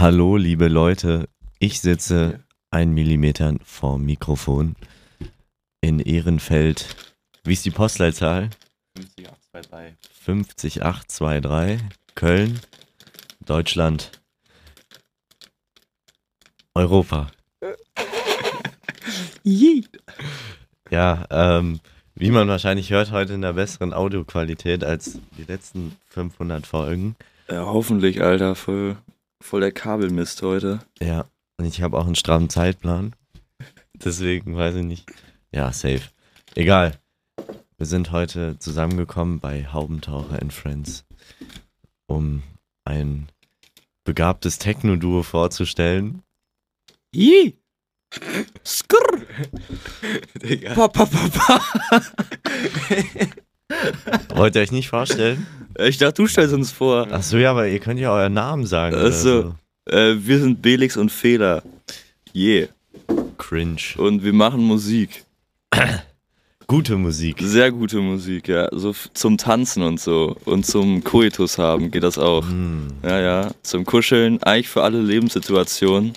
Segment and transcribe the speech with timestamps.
[0.00, 1.28] Hallo, liebe Leute.
[1.58, 4.76] Ich sitze ein Millimeter vorm Mikrofon
[5.80, 6.94] in Ehrenfeld.
[7.42, 8.50] Wie ist die Postleitzahl?
[8.94, 10.78] 50823.
[10.78, 11.80] 50823,
[12.14, 12.60] Köln,
[13.44, 14.12] Deutschland,
[16.74, 17.26] Europa.
[20.90, 21.80] Ja, ähm,
[22.14, 27.16] wie man wahrscheinlich hört, heute in einer besseren Audioqualität als die letzten 500 Folgen.
[27.50, 28.54] Ja, hoffentlich, Alter.
[28.54, 28.96] Voll,
[29.42, 30.80] voll der Kabelmist heute.
[31.00, 31.26] Ja,
[31.58, 33.14] und ich habe auch einen strammen Zeitplan.
[33.94, 35.10] Deswegen weiß ich nicht.
[35.52, 36.02] Ja, safe.
[36.54, 36.98] Egal.
[37.76, 41.04] Wir sind heute zusammengekommen bei Haubentaucher and Friends,
[42.06, 42.42] um
[42.84, 43.28] ein
[44.04, 46.22] begabtes Techno-Duo vorzustellen.
[47.14, 47.56] Ih!
[48.64, 49.26] Skrrr!
[50.74, 52.02] Pa, pa, pa, pa.
[54.34, 55.46] Wollt ihr euch nicht vorstellen?
[55.78, 57.12] Ich dachte, du stellst uns vor.
[57.12, 58.96] Achso, ja, aber ihr könnt ja euren Namen sagen.
[58.96, 59.54] Ach oder so.
[59.86, 61.62] Äh, wir sind Belix und Fehler.
[62.34, 62.68] Yeah.
[63.38, 63.80] Cringe.
[63.96, 65.24] Und wir machen Musik.
[66.66, 67.36] Gute Musik.
[67.40, 68.68] Sehr gute Musik, ja.
[68.72, 70.36] So zum Tanzen und so.
[70.44, 72.44] Und zum Koitus haben geht das auch.
[72.44, 72.88] Mm.
[73.02, 73.50] Ja, ja.
[73.62, 76.12] Zum Kuscheln, eigentlich für alle Lebenssituationen.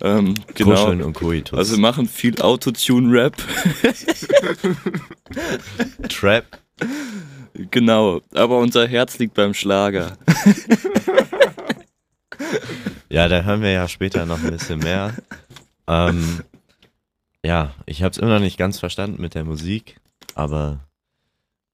[0.00, 0.70] Ähm, genau.
[0.70, 1.58] Kuscheln und Koitus.
[1.58, 3.36] Also wir machen viel Autotune-Rap.
[6.08, 6.59] Trap.
[7.70, 8.20] Genau.
[8.34, 10.16] Aber unser Herz liegt beim Schlager.
[13.12, 15.14] Ja, da hören wir ja später noch ein bisschen mehr.
[15.88, 16.42] Ähm,
[17.44, 20.00] ja, ich habe es immer noch nicht ganz verstanden mit der Musik,
[20.36, 20.78] aber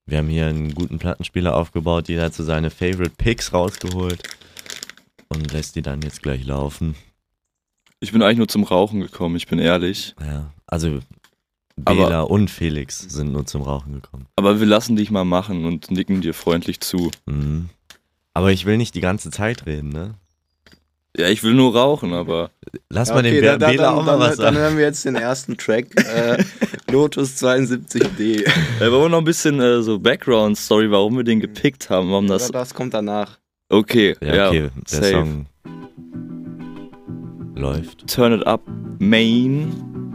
[0.07, 2.09] wir haben hier einen guten Plattenspieler aufgebaut.
[2.09, 4.23] Jeder hat so seine Favorite Picks rausgeholt
[5.29, 6.95] und lässt die dann jetzt gleich laufen.
[8.01, 10.15] Ich bin eigentlich nur zum Rauchen gekommen, ich bin ehrlich.
[10.21, 11.01] Ja, also
[11.77, 14.27] Bela und Felix sind nur zum Rauchen gekommen.
[14.37, 17.11] Aber wir lassen dich mal machen und nicken dir freundlich zu.
[17.27, 17.69] Mhm.
[18.33, 20.15] Aber ich will nicht die ganze Zeit reden, ne?
[21.19, 22.51] Ja, ich will nur rauchen, aber
[22.91, 24.57] Lass Ja, mal den okay, Be dann, Bela dann, auch mal dann, was dann sagen.
[24.59, 25.87] hören wir jetzt den ersten Track.
[26.07, 26.45] Äh,
[26.91, 28.45] Lotus 72D.
[28.45, 32.27] äh, wir wollen noch ein bisschen äh, so Background-Story, warum wir den gepickt haben, warum
[32.27, 32.43] das.
[32.43, 33.39] Das, das kommt danach.
[33.71, 35.11] Okay, ja, Ja, okay, der safe.
[35.13, 35.47] Song
[37.55, 38.07] läuft.
[38.07, 38.61] Turn it up,
[38.99, 40.06] Main.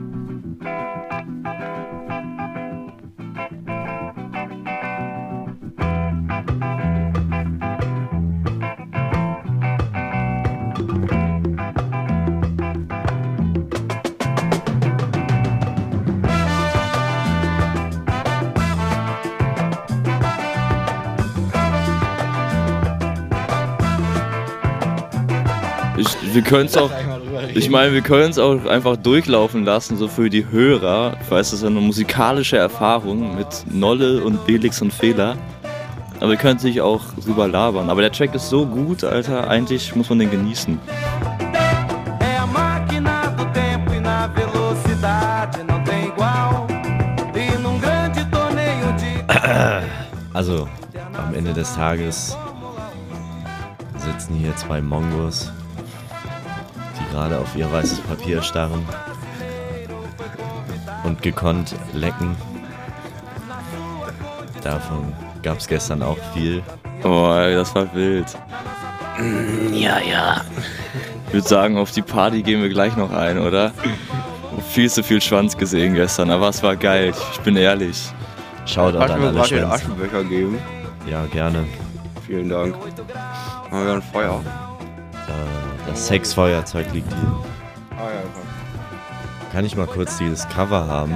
[26.02, 26.90] Ich, wir können es auch
[27.54, 31.16] Ich meine, wir können es auch einfach durchlaufen lassen, so für die Hörer.
[31.22, 35.38] Ich weiß, das ist eine musikalische Erfahrung mit Nolle und Belix und Fehler.
[36.20, 37.92] Aber wir können es nicht auch drüber labern.
[37.92, 40.80] Aber der Track ist so gut, Alter, eigentlich muss man den genießen.
[40.80, 40.98] E.
[49.38, 49.82] E.
[50.34, 50.68] Also,
[51.18, 52.38] am Ende des Tages
[53.98, 55.52] sitzen hier zwei Mongos,
[57.12, 58.86] gerade auf ihr weißes Papier starren
[61.04, 62.36] und gekonnt lecken.
[64.64, 65.14] Davon
[65.44, 66.62] gab es gestern auch viel.
[67.04, 68.28] Oh, ey, das war wild.
[69.74, 70.42] Ja, ja.
[71.28, 73.72] Ich würde sagen, auf die Party gehen wir gleich noch ein, oder?
[74.70, 78.12] Viel zu viel Schwanz gesehen gestern, aber es war geil, ich bin ehrlich.
[78.66, 79.74] Shoutout Kannst an du mir alle gerade den Schwänze.
[79.74, 80.60] Aschenbecher geben?
[81.10, 81.66] Ja, gerne.
[82.28, 82.76] Vielen Dank.
[83.72, 84.42] Haben wir ein Feuer?
[85.92, 87.44] Äh, das Sexfeuerzeug liegt hier.
[87.92, 89.52] Ah ja, komm.
[89.52, 91.14] Kann ich mal kurz dieses Cover haben?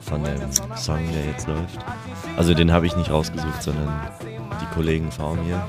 [0.00, 0.40] Von dem
[0.76, 1.78] Song, der jetzt läuft.
[2.36, 3.92] Also den habe ich nicht rausgesucht, sondern
[4.60, 5.62] die Kollegen vor mir.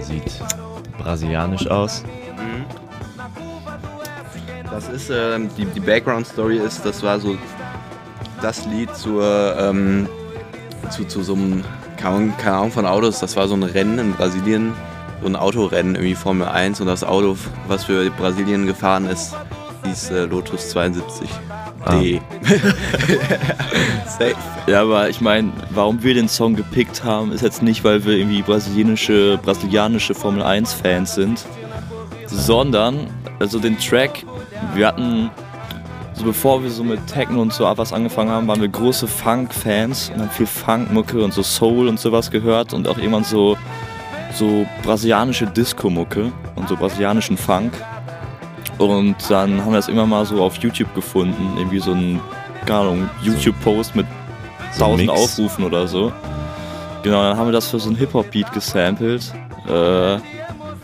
[0.00, 0.42] Sieht
[0.98, 2.02] brasilianisch aus.
[4.70, 7.36] Das ist, ähm, die, die Background-Story ist, das war so
[8.42, 10.08] das Lied zur, ähm,
[10.90, 11.62] zu, zu so einem,
[12.04, 14.72] keine Ahnung- keine Ahnung von Autos, das war so ein Rennen in Brasilien,
[15.22, 17.36] so ein Autorennen, irgendwie Formel 1 und das Auto,
[17.66, 19.34] was für Brasilien gefahren ist,
[19.86, 21.28] hieß äh, Lotus 72.
[21.90, 22.20] D.
[24.06, 24.34] Safe.
[24.66, 28.14] Ja, aber ich meine, warum wir den Song gepickt haben, ist jetzt nicht, weil wir
[28.14, 31.44] irgendwie brasilianische, brasilianische Formel 1 Fans sind,
[32.26, 33.06] sondern,
[33.38, 34.24] also den Track,
[34.74, 35.30] wir hatten,
[36.14, 40.10] so bevor wir so mit Techno und so was angefangen haben, waren wir große Funk-Fans
[40.14, 43.56] und haben viel Funk-Mucke und so Soul und sowas gehört und auch irgendwann so,
[44.32, 47.72] so brasilianische Disco-Mucke und so brasilianischen Funk.
[48.78, 52.20] Und dann haben wir das immer mal so auf YouTube gefunden, irgendwie so ein,
[52.66, 54.06] keine Ahnung, YouTube-Post mit
[54.72, 55.12] So ein 1000 Mix.
[55.12, 56.12] Aufrufen oder so.
[57.02, 59.32] Genau, dann haben wir das für so einen Hip-Hop-Beat gesampelt.
[59.68, 60.16] Äh,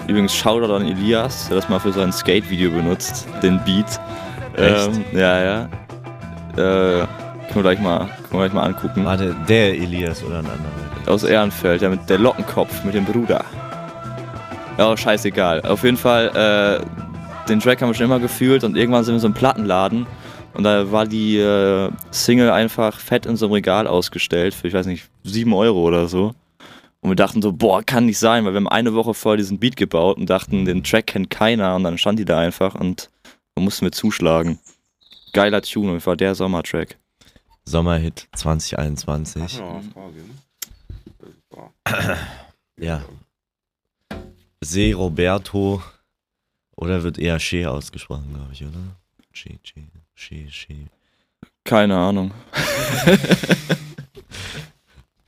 [0.07, 4.01] übrigens Shoutout an Elias, der das mal für sein Skate-Video benutzt, den Beat.
[4.57, 4.89] Echt?
[4.89, 5.69] Ähm, ja, ja.
[6.57, 7.07] Äh,
[7.53, 9.05] können wir gleich mal, können wir gleich mal angucken.
[9.05, 11.13] Warte, der Elias oder ein anderer?
[11.13, 13.45] Aus Ehrenfeld, der mit der Lockenkopf mit dem Bruder.
[14.79, 15.63] Ja, scheißegal.
[15.63, 16.29] Auf jeden Fall,
[16.83, 19.35] äh, den Track haben wir schon immer gefühlt und irgendwann sind wir in so einem
[19.35, 20.07] Plattenladen
[20.55, 24.75] und da war die äh, Single einfach fett in so einem Regal ausgestellt für, ich
[24.75, 26.35] weiß nicht, 7 Euro oder so.
[27.03, 29.59] Und wir dachten so, boah, kann nicht sein, weil wir haben eine Woche vorher diesen
[29.59, 33.09] Beat gebaut und dachten, den Track kennt keiner und dann stand die da einfach und
[33.61, 34.59] dann mussten wir zuschlagen.
[35.35, 36.97] Geiler Tune, und war der Sommertrack.
[37.67, 39.43] Sommerhit 2021.
[39.43, 40.25] Hast du noch eine Frage?
[41.51, 41.73] Boah.
[42.79, 43.05] Ja.
[44.63, 45.83] Se Roberto
[46.75, 48.97] oder wird eher Che ausgesprochen, glaube ich, oder?
[49.33, 49.83] Che, Che,
[50.15, 50.87] Che, Che.
[51.65, 52.33] Keine Ahnung.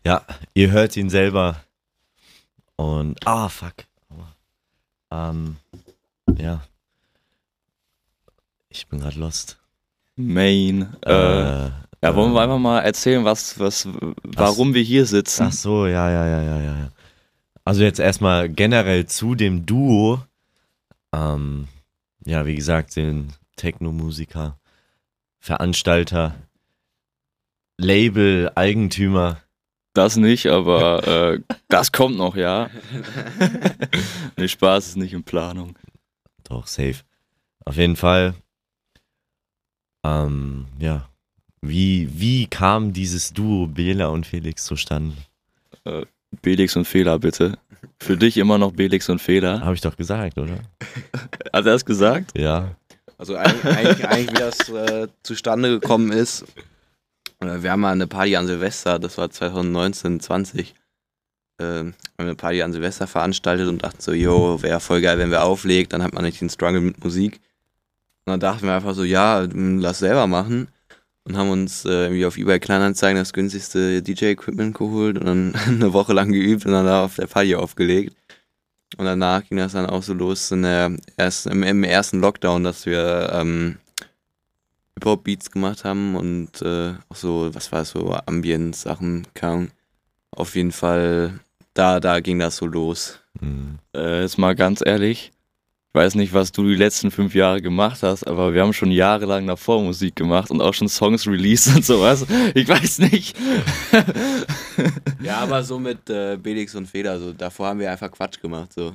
[0.04, 1.62] Ja, ihr hört ihn selber.
[2.74, 3.86] Und, ah, fuck.
[5.12, 5.58] Ähm,
[6.36, 6.60] ja.
[8.74, 9.58] Ich bin gerade lost.
[10.16, 10.94] Main.
[11.04, 11.70] Äh, Äh,
[12.02, 13.88] ja, wollen wir einfach mal erzählen, was, was,
[14.24, 15.44] warum wir hier sitzen?
[15.48, 16.78] Ach so, ja, ja, ja, ja, ja.
[16.78, 16.88] ja.
[17.64, 20.20] Also jetzt erstmal generell zu dem Duo.
[21.14, 21.68] Ähm,
[22.24, 24.58] ja, wie gesagt, den Techno-Musiker,
[25.38, 26.34] Veranstalter,
[27.78, 29.40] Label, Eigentümer.
[29.94, 32.70] Das nicht, aber äh, das kommt noch, ja.
[34.36, 35.78] nee, Spaß ist nicht in Planung.
[36.44, 36.96] Doch, safe.
[37.64, 38.34] Auf jeden Fall.
[40.04, 41.08] Ähm, ja.
[41.60, 45.16] Wie, wie kam dieses Duo Bela und Felix zustande?
[46.40, 47.58] Belix und Fehler, bitte.
[48.00, 49.60] Für dich immer noch Belix und Fehler.
[49.60, 50.58] Habe ich doch gesagt, oder?
[51.52, 52.36] Hat er es gesagt?
[52.38, 52.74] Ja.
[53.18, 56.44] Also eigentlich, eigentlich, eigentlich wie das äh, zustande gekommen ist,
[57.40, 60.74] äh, wir haben mal eine Party an Silvester, das war 2019, 20,
[61.58, 65.18] äh, haben wir eine Party an Silvester veranstaltet und dachten so, yo, wäre voll geil,
[65.18, 67.40] wenn wir auflegt, dann hat man nicht den Struggle mit Musik.
[68.24, 70.68] Und dann dachten wir einfach so, ja, lass selber machen.
[71.24, 75.92] Und haben uns äh, irgendwie auf eBay Kleinanzeigen das günstigste DJ-Equipment geholt und dann eine
[75.92, 78.16] Woche lang geübt und dann da auf der Party aufgelegt.
[78.96, 82.64] Und danach ging das dann auch so los in der ersten, im, im ersten Lockdown,
[82.64, 83.78] dass wir ähm,
[84.94, 89.70] Hip-Hop-Beats gemacht haben und äh, auch so, was war es, so Ambient-Sachen kamen.
[90.30, 91.40] Auf jeden Fall,
[91.74, 93.20] da, da ging das so los.
[93.40, 93.78] Hm.
[93.96, 95.31] Äh, jetzt mal ganz ehrlich.
[95.94, 98.90] Ich weiß nicht, was du die letzten fünf Jahre gemacht hast, aber wir haben schon
[98.90, 102.24] jahrelang davor Musik gemacht und auch schon Songs released und sowas.
[102.54, 103.36] Ich weiß nicht.
[105.22, 108.72] Ja, aber so mit äh, Belix und Feder, so davor haben wir einfach Quatsch gemacht,
[108.72, 108.94] so.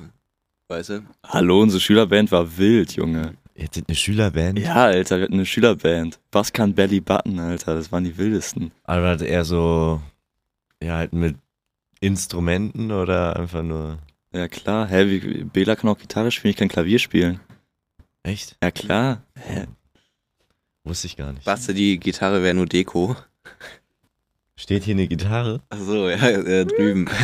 [0.66, 1.02] Weißt du?
[1.24, 3.34] Hallo, unsere Schülerband war wild, Junge.
[3.54, 4.58] Ihr hattet eine Schülerband?
[4.58, 6.18] Ja, Alter, wir hatten eine Schülerband.
[6.32, 7.76] Was kann Belly Button, Alter?
[7.76, 8.72] Das waren die wildesten.
[8.82, 10.02] Aber halt eher so,
[10.82, 11.36] ja, halt mit
[12.00, 13.98] Instrumenten oder einfach nur.
[14.32, 14.88] Ja, klar.
[14.88, 17.40] Hä, wie, Bela kann auch Gitarre spielen, ich kann Klavier spielen.
[18.22, 18.56] Echt?
[18.62, 19.22] Ja, klar.
[19.34, 19.66] Hä?
[20.84, 21.44] Wusste ich gar nicht.
[21.44, 23.16] Basti, die Gitarre wäre nur Deko.
[24.56, 25.62] Steht hier eine Gitarre?
[25.70, 27.08] Achso, ja, äh, drüben.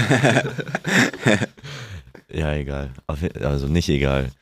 [2.35, 2.93] Ja, egal.
[3.07, 4.33] Also nicht egal.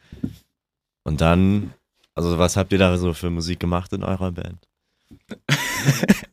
[1.05, 1.75] Und dann,
[2.15, 4.67] also was habt ihr da so für Musik gemacht in eurer Band?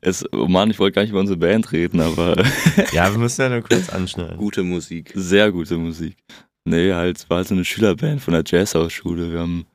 [0.00, 2.36] Es, oh Mann, ich wollte gar nicht über unsere Band reden, aber
[2.92, 4.36] Ja, wir müssen ja nur kurz anschneiden.
[4.36, 5.12] Gute Musik.
[5.14, 6.16] sehr gute Musik.
[6.64, 9.32] Nee, halt, es war halt so eine Schülerband von der Jazzhausschule.
[9.32, 9.66] Wir haben,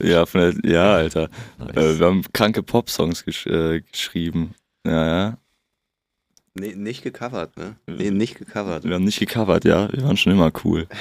[0.00, 1.28] ja, von der, ja, Alter.
[1.58, 1.98] Äh, Nice.
[1.98, 4.54] wir haben kranke Popsongs gesch äh, geschrieben.
[4.86, 5.38] Ja, ja.
[6.54, 7.76] Nee, nicht gecovert, ne?
[7.86, 8.84] Nee, nicht gecovert.
[8.84, 9.90] Wir haben nicht gecovert, ja.
[9.92, 10.86] Wir waren schon immer cool.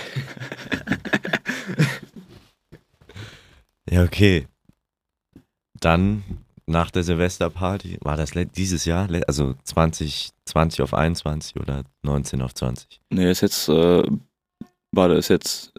[3.89, 4.47] Ja, okay.
[5.79, 6.23] Dann
[6.67, 12.99] nach der Silvesterparty, war das dieses Jahr, also 2020 auf 21 oder 19 auf 20?
[13.09, 14.03] Nee, ist jetzt, äh,
[14.91, 15.73] war das jetzt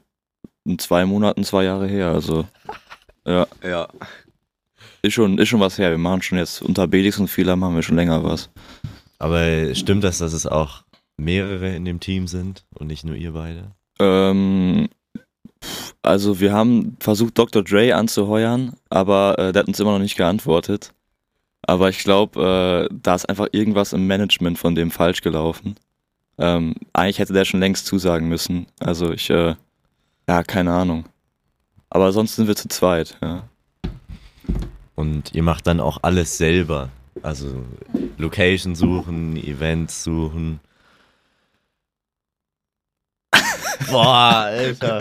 [0.64, 2.08] in zwei Monaten, zwei Jahre her.
[2.08, 2.46] Also,
[3.26, 3.88] ja, Ja.
[5.02, 5.90] ist schon, ist schon was her.
[5.90, 8.50] Wir machen schon jetzt unter Belix und Fehler machen wir schon länger was.
[9.18, 10.82] Aber stimmt das, dass es auch
[11.16, 13.72] mehrere in dem Team sind und nicht nur ihr beide?
[14.00, 14.88] Ähm,
[16.02, 17.62] also wir haben versucht, Dr.
[17.62, 20.92] Dre anzuheuern, aber äh, der hat uns immer noch nicht geantwortet.
[21.62, 25.76] Aber ich glaube, äh, da ist einfach irgendwas im Management von dem falsch gelaufen.
[26.38, 28.66] Ähm, eigentlich hätte der schon längst zusagen müssen.
[28.80, 29.54] Also ich, äh,
[30.28, 31.04] ja, keine Ahnung.
[31.90, 33.44] Aber sonst sind wir zu zweit, ja.
[34.94, 36.88] Und ihr macht dann auch alles selber.
[37.22, 37.64] Also
[38.18, 40.60] Location suchen, Events suchen.
[43.90, 45.00] Boah, Alter.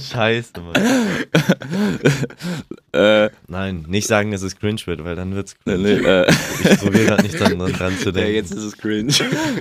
[0.00, 0.74] Scheiße, Mann.
[2.92, 5.78] Äh, Nein, nicht sagen, dass es cringe wird, weil dann wird's cringe.
[5.82, 6.26] nee, äh,
[6.62, 8.34] Ich probiere gerade nicht dran, dran zu Ja, denken.
[8.34, 9.12] jetzt ist es cringe.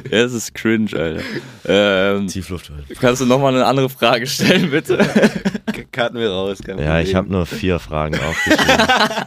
[0.10, 1.22] ja, es ist cringe, Alter.
[1.66, 2.86] Ähm, Tiefluft holen.
[2.98, 4.98] kannst du nochmal eine andere Frage stellen, bitte?
[5.92, 6.60] Karten wir raus.
[6.66, 8.88] kein Ja, ich habe nur vier Fragen aufgeschrieben.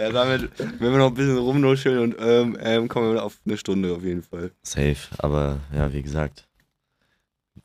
[0.00, 3.56] Ja, damit, wenn wir noch ein bisschen rumnuscheln und ähm, ähm, kommen wir auf eine
[3.58, 4.52] Stunde auf jeden Fall.
[4.62, 6.47] Safe, aber ja, wie gesagt,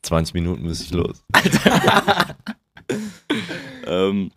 [0.02, 1.22] 20 Minuten muss ich los.
[3.86, 4.30] ähm,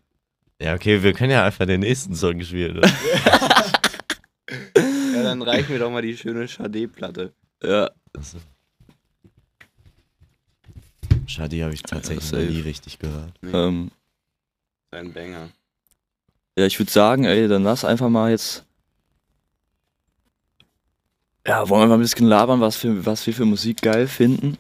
[0.62, 2.82] Ja, okay, wir können ja einfach den nächsten Song spielen.
[5.14, 7.34] Ja, dann reichen wir doch mal die schöne Schade-Platte.
[7.64, 8.38] ja, Also.
[11.26, 13.34] Schade, habe ich tatsächlich Ja, nie richtig gehört.
[13.44, 13.90] ähm,
[14.92, 15.50] Ein Banger.
[16.58, 18.64] ja, ich würde sagen, ey, dann lass einfach mal jetzt.
[21.46, 24.58] Ja, wollen wir mal ein bisschen labern, was, für, was wir für Musik geil finden?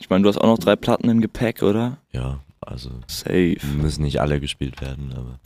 [0.00, 1.98] Ich meine, du hast auch noch drei Platten im Gepäck, oder?
[2.12, 3.56] Ja, also Safe.
[3.80, 5.38] müssen nicht alle gespielt werden, aber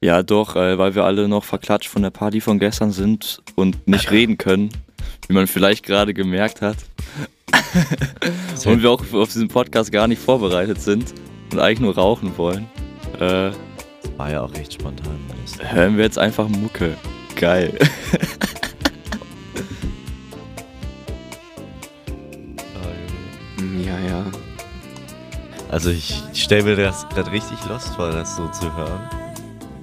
[0.00, 3.86] Ja, doch, äh, weil wir alle noch verklatscht von der Party von gestern sind und
[3.86, 4.70] nicht reden können,
[5.28, 6.76] wie man vielleicht gerade gemerkt hat.
[8.66, 11.14] und wir auch auf diesen Podcast gar nicht vorbereitet sind
[11.52, 12.66] und eigentlich nur rauchen wollen.
[13.20, 13.50] Äh,
[14.16, 15.18] war ja auch recht spontan.
[15.60, 16.96] hören wir jetzt einfach Mucke.
[17.36, 17.76] Geil.
[25.74, 29.00] Also ich stelle mir das gerade richtig lost vor, das so zu hören.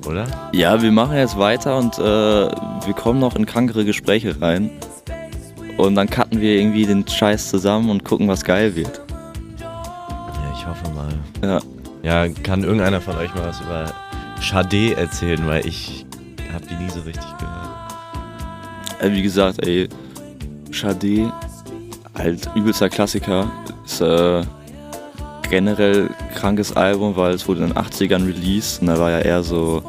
[0.08, 0.26] Oder?
[0.54, 4.72] Ja, wir machen jetzt weiter und äh, wir kommen noch in krankere Gespräche rein.
[5.76, 9.02] Und dann cutten wir irgendwie den Scheiß zusammen und gucken, was geil wird.
[9.60, 11.10] Ja, ich hoffe mal.
[11.44, 11.60] Ja.
[12.04, 13.92] Ja, kann irgendeiner von euch mal was über
[14.40, 16.06] Schade erzählen, weil ich
[16.54, 19.02] habe die nie so richtig gehört.
[19.02, 19.90] Äh, wie gesagt, ey,
[20.72, 21.34] Schade,
[22.18, 23.52] halt übelster Klassiker.
[23.84, 24.42] Ist äh,
[25.52, 29.44] generell krankes Album, weil es wurde in den 80ern released und da war ja eher
[29.44, 29.84] so,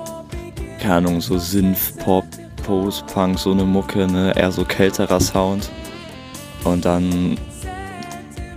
[0.80, 2.24] keine Ahnung, so Synth, Pop,
[2.66, 4.32] Post-Punk, so eine Mucke, ne?
[4.36, 5.70] eher so kälterer Sound.
[6.64, 7.38] Und dann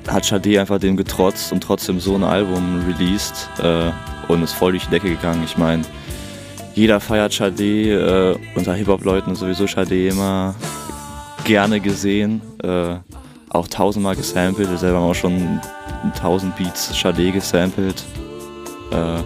[0.07, 3.91] hat Schade einfach dem getrotzt und trotzdem so ein Album released äh,
[4.27, 5.43] und ist voll durch die Decke gegangen.
[5.45, 5.83] Ich meine,
[6.74, 10.55] jeder feiert Schade, äh, unter Hip-Hop-Leuten sowieso Schade immer
[11.43, 12.95] gerne gesehen, äh,
[13.55, 15.59] auch tausendmal gesampelt, wir selber haben auch schon
[16.19, 18.03] tausend Beats Schade gesampelt.
[18.91, 19.21] Äh,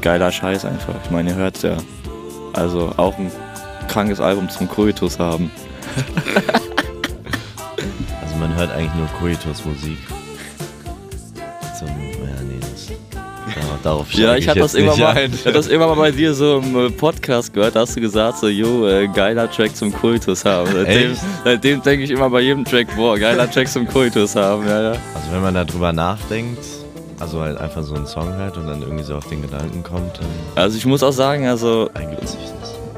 [0.00, 1.76] geiler Scheiß einfach, ich meine, ihr hört's ja.
[2.52, 3.30] Also auch ein
[3.88, 5.50] krankes Album zum Koitus haben.
[8.22, 9.64] Also man hört eigentlich nur Koitos
[13.82, 16.34] darauf, Ja, steig ich habe das, irgendwann mal- ich hab das irgendwann mal bei dir
[16.34, 19.92] so im äh, Podcast gehört, da hast du gesagt, so, jo, äh, geiler Track zum
[19.92, 20.70] Kultus haben.
[20.72, 24.82] Seitdem, seitdem denke ich immer bei jedem Track, boah, geiler Track zum Kultus haben, ja,
[24.82, 24.90] ja.
[25.14, 26.64] Also wenn man darüber nachdenkt,
[27.20, 30.18] also halt einfach so einen Song hört und dann irgendwie so auf den Gedanken kommt,
[30.18, 31.88] dann Also ich muss auch sagen, also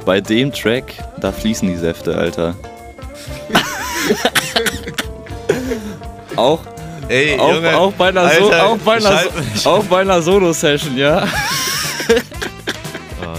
[0.06, 2.54] bei dem Track, da fließen die Säfte, Alter.
[6.36, 6.60] auch,
[7.08, 9.20] Ey, auch, auch bei einer, so auch bei einer,
[9.54, 11.26] so auch bei einer Solo-Session, ja.
[13.22, 13.34] Oh, ja.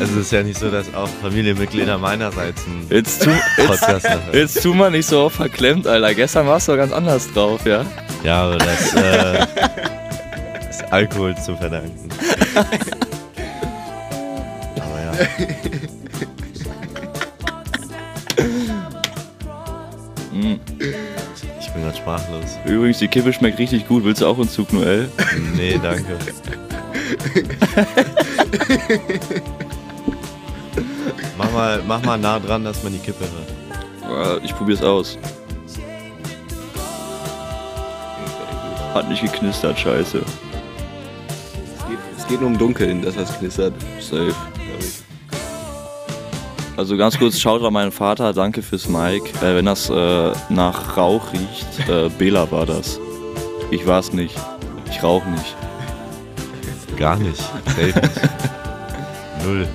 [0.00, 3.30] Also es ist ja nicht so, dass auch Familienmitglieder meinerseits einen Jetzt tu,
[3.66, 4.20] Podcast hören.
[4.32, 6.14] jetzt tu mal nicht so verklemmt, Alter.
[6.14, 7.84] Gestern warst du ganz anders drauf, ja.
[8.22, 9.46] Ja, aber das äh,
[10.68, 12.08] ist Alkohol zu verdanken.
[14.76, 15.12] Aber ja.
[22.04, 22.58] Sprachlos.
[22.66, 24.04] Übrigens, die Kippe schmeckt richtig gut.
[24.04, 25.10] Willst du auch einen Zug, Noel?
[25.56, 26.14] Nee, danke.
[31.38, 33.24] mach, mal, mach mal nah dran, dass man die Kippe
[34.06, 34.44] hört.
[34.44, 35.16] Ich probier's aus.
[38.92, 40.18] Hat nicht geknistert, scheiße.
[40.18, 43.72] Es geht, es geht nur um Dunkeln, das was knistert.
[43.98, 44.34] Safe.
[46.76, 49.22] Also ganz kurz, schaut an meinen Vater, danke fürs Mic.
[49.40, 52.98] Äh, wenn das äh, nach Rauch riecht, äh, Bela war das.
[53.70, 54.34] Ich war's nicht.
[54.90, 55.56] Ich rauche nicht.
[56.96, 57.38] Gar nicht.
[57.38, 57.94] Safe nicht.
[59.44, 59.68] Null.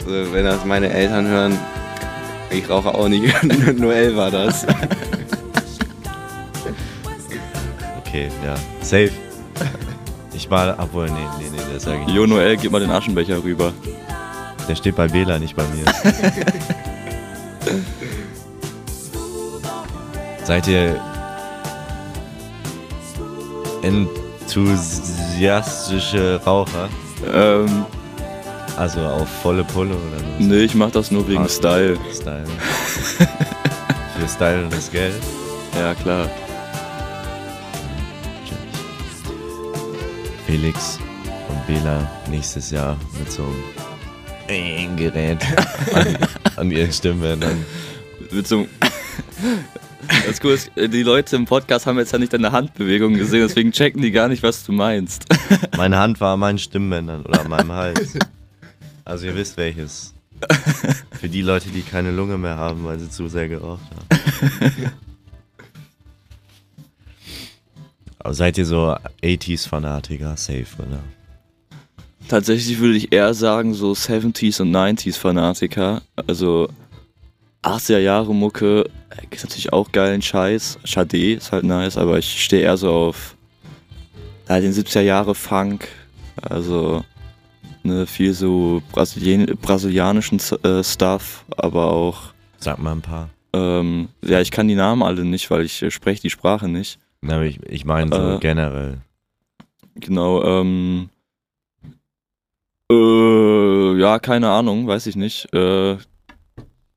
[0.00, 1.58] Also, wenn das meine Eltern hören,
[2.50, 3.34] ich rauche auch nicht.
[3.78, 4.66] Noel war das.
[8.00, 8.54] Okay, ja.
[8.82, 9.10] Safe.
[10.34, 12.16] Ich war, obwohl, nee, nee, nee, das sage ich nicht.
[12.16, 13.72] Jo, Noel, gib mal den Aschenbecher rüber.
[14.68, 15.84] Der steht bei Bela, nicht bei mir.
[20.44, 21.00] Seid ihr
[23.82, 26.88] enthusiastische Raucher?
[27.32, 27.84] Ähm,
[28.76, 30.38] Also auf volle Pulle oder nur?
[30.48, 31.96] nee, ich mach das nur wegen Style.
[32.12, 32.44] Style.
[34.18, 35.14] Für Style und das Geld.
[35.78, 36.28] Ja, klar.
[40.46, 40.98] Felix
[41.48, 43.54] und Bela nächstes Jahr mit so einem
[44.46, 45.38] Gerät
[45.94, 46.18] an,
[46.56, 47.64] an ihren Stimmbändern.
[48.30, 48.66] Mit so
[50.26, 53.72] Das Coole ist, die Leute im Podcast haben jetzt ja nicht deine Handbewegung gesehen, deswegen
[53.72, 55.26] checken die gar nicht, was du meinst.
[55.76, 58.18] Meine Hand war an meinen Stimmbändern oder an meinem Hals.
[59.04, 60.14] Also ihr wisst welches.
[61.18, 64.08] Für die Leute, die keine Lunge mehr haben, weil sie zu sehr geraucht haben.
[68.18, 70.36] Aber seid ihr so 80s-Fanatiker?
[70.36, 71.02] Safe, oder?
[72.28, 76.02] Tatsächlich würde ich eher sagen, so 70s und 90s Fanatiker.
[76.26, 76.68] Also
[77.62, 80.78] 80er Jahre Mucke äh, ist natürlich auch geilen Scheiß.
[80.84, 83.36] Schade ist halt nice, aber ich stehe eher so auf
[84.48, 85.88] ja, den 70er Jahre Funk.
[86.42, 87.04] Also
[87.82, 93.28] ne, viel so Brasilien brasilianischen äh, Stuff, aber auch Sag mal ein paar.
[93.52, 96.98] ähm, ja, ich kann die Namen alle nicht, weil ich äh, spreche die Sprache nicht.
[97.20, 98.38] Na, aber ich, ich meine so Äh.
[98.40, 98.98] generell.
[99.96, 101.10] Genau, ähm.
[102.90, 105.52] Äh, ja, keine Ahnung, weiß ich nicht.
[105.54, 105.96] Äh,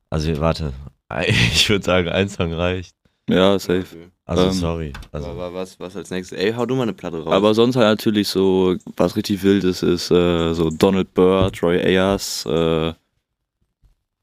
[0.09, 0.73] Also warte,
[1.27, 2.95] ich würde sagen, ein Song reicht.
[3.29, 4.11] ja, safe.
[4.25, 4.93] Also Ähm, sorry.
[5.13, 6.37] Also, Aber was, was als nächstes?
[6.37, 7.31] Ey, hau du mal eine Platte raus.
[7.33, 11.79] Aber sonst halt natürlich so, was richtig wild ist, ist äh, so Donald Byrd, Roy
[11.79, 12.95] Ayers, äh, ja,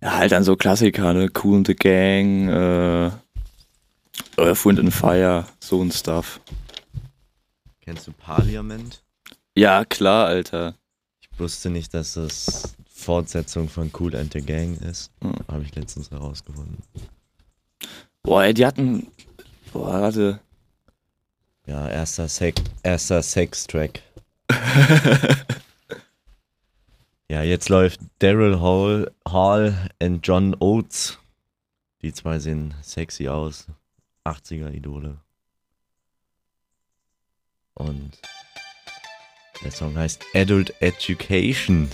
[0.03, 1.31] halt dann so Klassiker, ne?
[1.43, 3.11] Cool and the Gang, äh,
[4.37, 6.39] Earth, Wind and Fire, so ein Stuff.
[7.81, 9.03] kennst du Parliament?
[9.57, 10.75] Ja, klar, Alter.
[11.35, 15.11] Ich wusste nicht, dass das Fortsetzung von Cool and the Gang ist.
[15.21, 15.35] Hm.
[15.49, 16.79] Habe ich letztens herausgefunden.
[18.23, 19.09] Boah, ey, die hatten,
[19.73, 20.41] boah, warte.
[21.67, 24.03] Ja, erster, Sek erster Sex-Track.
[27.35, 31.19] Ja, jetzt läuft Daryl Hall, Hall und John Oates.
[32.03, 33.67] Die zwei sehen sexy aus.
[34.25, 35.19] 80er-Idole.
[37.73, 38.21] Und
[39.65, 41.89] der Song heißt Adult Education.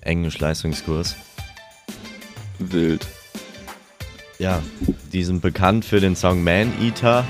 [0.00, 1.16] Englisch-Leistungskurs.
[2.58, 3.06] Wild.
[4.38, 4.62] Ja,
[5.12, 7.24] die sind bekannt für den Song Man Eater,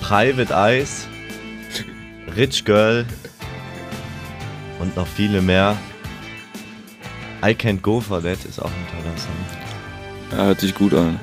[0.00, 1.06] Private Eyes,
[2.34, 3.06] Rich Girl
[4.80, 5.76] und noch viele mehr.
[7.44, 9.32] I Can't Go For That ist auch ein toller Song.
[10.30, 11.20] Ja, hört sich gut an.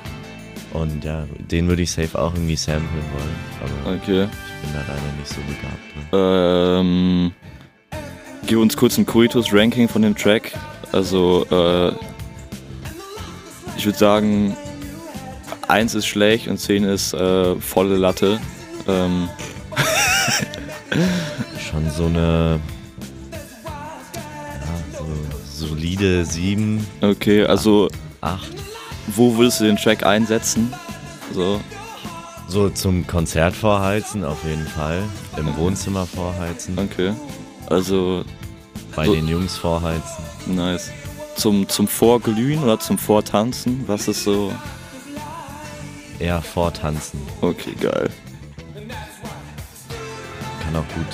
[0.73, 3.99] Und ja, den würde ich safe auch irgendwie samplen wollen.
[4.01, 4.27] Okay.
[4.69, 5.95] Bin da leider nicht so begabt.
[5.95, 6.17] Ne?
[6.17, 7.31] Ähm,
[8.45, 10.53] gib uns kurz ein Coitus-Ranking von dem Track.
[10.91, 11.91] Also, äh,
[13.77, 14.55] ich würde sagen,
[15.67, 18.39] 1 ist schlecht und 10 ist äh, volle Latte.
[18.87, 19.29] Ähm,
[21.59, 22.59] Schon so eine
[23.65, 27.89] ja, so solide 7, okay, also,
[28.21, 28.49] 8.
[29.07, 30.73] wo würdest du den Track einsetzen?
[31.33, 31.61] So,
[32.49, 35.03] So zum Konzert vorheizen auf jeden Fall.
[35.37, 36.77] Im Wohnzimmer vorheizen.
[36.79, 37.13] okay.
[37.67, 38.25] Also,
[38.95, 40.23] Bei So- den Jungs vorheizen.
[40.47, 40.89] nice.
[41.35, 43.83] Zum, zum Vorglühen oder zum Vortanzen?
[43.87, 44.51] Was ist so?
[46.17, 47.21] Eher vortanzen.
[47.39, 48.09] Okay, geil.
[50.63, 51.05] Kann auch gut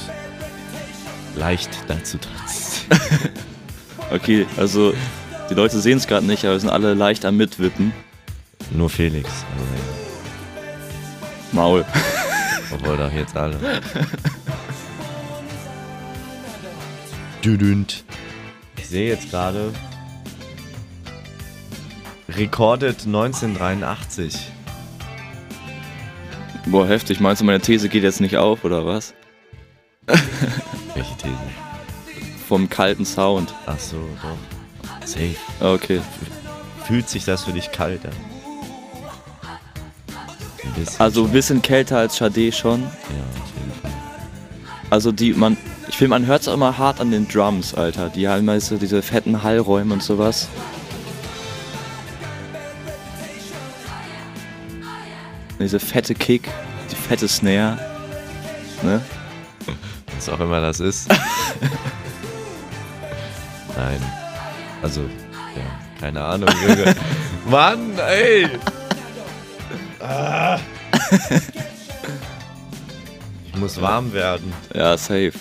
[1.35, 2.85] leicht dazu tanzen.
[4.11, 4.93] Okay, also,
[5.49, 7.91] die Leute sehen es gerade nicht, aber wir sind alle leicht am Mitwippen.
[8.69, 9.27] Nur Felix.
[9.27, 9.74] Also,
[11.55, 11.85] Maul.
[12.69, 13.57] obwohl doch jetzt alle.
[17.43, 18.03] Düdünd.
[18.77, 19.71] Ich sehe jetzt gerade.
[22.27, 24.51] Recorded 1983.
[26.65, 27.21] Boah, heftig.
[27.21, 29.13] Meinst du, meine These geht jetzt nicht auf, oder was?
[30.07, 31.37] Welche These?
[32.49, 33.53] Vom kalten Sound.
[33.65, 35.07] Ach so, doch.
[35.07, 35.35] Safe.
[35.61, 36.01] Okay.
[36.85, 38.34] Fühlt sich das für dich kalt an?
[40.75, 40.99] Bisschen.
[40.99, 42.81] Also ein bisschen kälter als Sade schon.
[42.81, 43.91] Ja, auf jeden Fall.
[44.89, 48.09] Also die, man, ich finde, man hört es auch immer hart an den Drums, Alter.
[48.09, 50.47] Die haben meist so diese fetten Hallräume und sowas.
[55.59, 56.49] Diese fette Kick,
[56.91, 57.79] die fette Snare.
[58.83, 59.01] Ne?
[60.15, 61.09] Was auch immer das ist.
[63.75, 63.99] Nein.
[64.81, 66.49] Also, ja, keine Ahnung.
[67.49, 68.49] Mann, ey!
[70.07, 70.59] Ah.
[73.53, 74.53] Ich muss warm werden.
[74.73, 75.33] Ja, safe.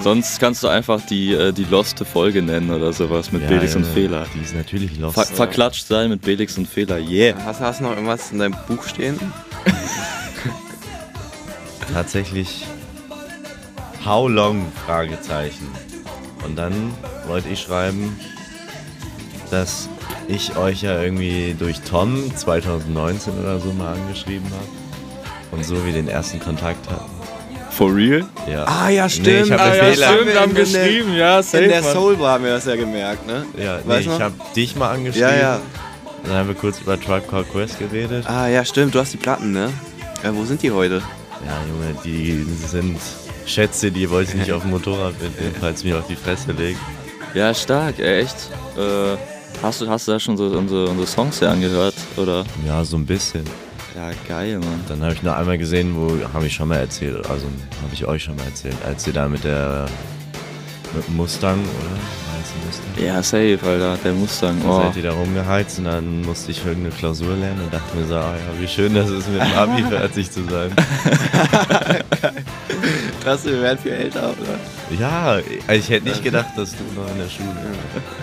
[0.00, 3.76] Sonst kannst du einfach die, äh, die loste Folge nennen oder sowas mit Ja, Belix
[3.76, 4.26] und Junge, Fehler.
[4.34, 5.14] Die ist natürlich lost.
[5.14, 7.36] Ver verklatscht sein mit Belix und Fehler, yeah.
[7.44, 9.18] Hast, hast du noch irgendwas in deinem Buch stehen?
[11.92, 12.64] Tatsächlich.
[14.04, 14.72] How long?
[14.86, 15.68] Fragezeichen.
[16.44, 16.92] Und dann
[17.26, 18.18] wollte ich schreiben,
[19.50, 19.88] dass
[20.28, 24.66] ich euch ja irgendwie durch Tom 2019 oder so mal angeschrieben habe.
[25.56, 27.10] Und so wie den ersten Kontakt hatten.
[27.70, 28.24] For real?
[28.50, 28.64] Ja.
[28.66, 31.68] Ah ja, Nee, ich hab ah, den ja, Fehler- stimmt, wir haben geschrieben, ja, In
[31.68, 33.46] der Soul Bar haben wir das ja gemerkt, ne?
[33.56, 35.28] Ja, nee, Weißt ich habe dich mal angeschrieben.
[35.30, 35.60] Ja, ja.
[36.24, 38.26] Dann haben wir kurz über Tribe Called Quest geredet.
[38.28, 39.70] Ah ja, stimmt, du hast die Platten, ne?
[40.22, 41.02] Ja, wo sind die heute?
[41.44, 42.98] Ja, Junge, die sind
[43.46, 46.78] Schätze, die wollte ich nicht auf dem Motorrad mitnehmen, falls mich auf die Fresse legt.
[47.34, 48.36] Ja, stark, echt.
[48.76, 49.16] Äh,
[49.62, 51.94] hast, du, hast du da schon so unsere, unsere Songs hier angehört?
[52.16, 52.44] Oder?
[52.66, 53.44] Ja, so ein bisschen.
[53.94, 54.80] Ja, geil, Mann.
[54.88, 57.44] Dann habe ich noch einmal gesehen, wo habe ich schon mal erzählt, also
[57.82, 59.86] habe ich euch schon mal erzählt, als ihr da mit der
[60.94, 61.98] mit dem Mustang, oder?
[62.66, 63.04] Mustang?
[63.06, 64.60] Ja, safe, Alter, der Mustang.
[64.62, 64.82] Da Oh.
[64.82, 68.14] seid ihr da rumgeheizt und dann musste ich irgendeine Klausur lernen und dachte mir so,
[68.16, 70.70] ah ja, wie schön das ist, mit dem Abi fertig zu sein.
[73.22, 74.98] Krass, wir werden viel älter, oder?
[74.98, 75.38] Ja,
[75.72, 77.48] ich hätte nicht gedacht, dass du noch in der Schule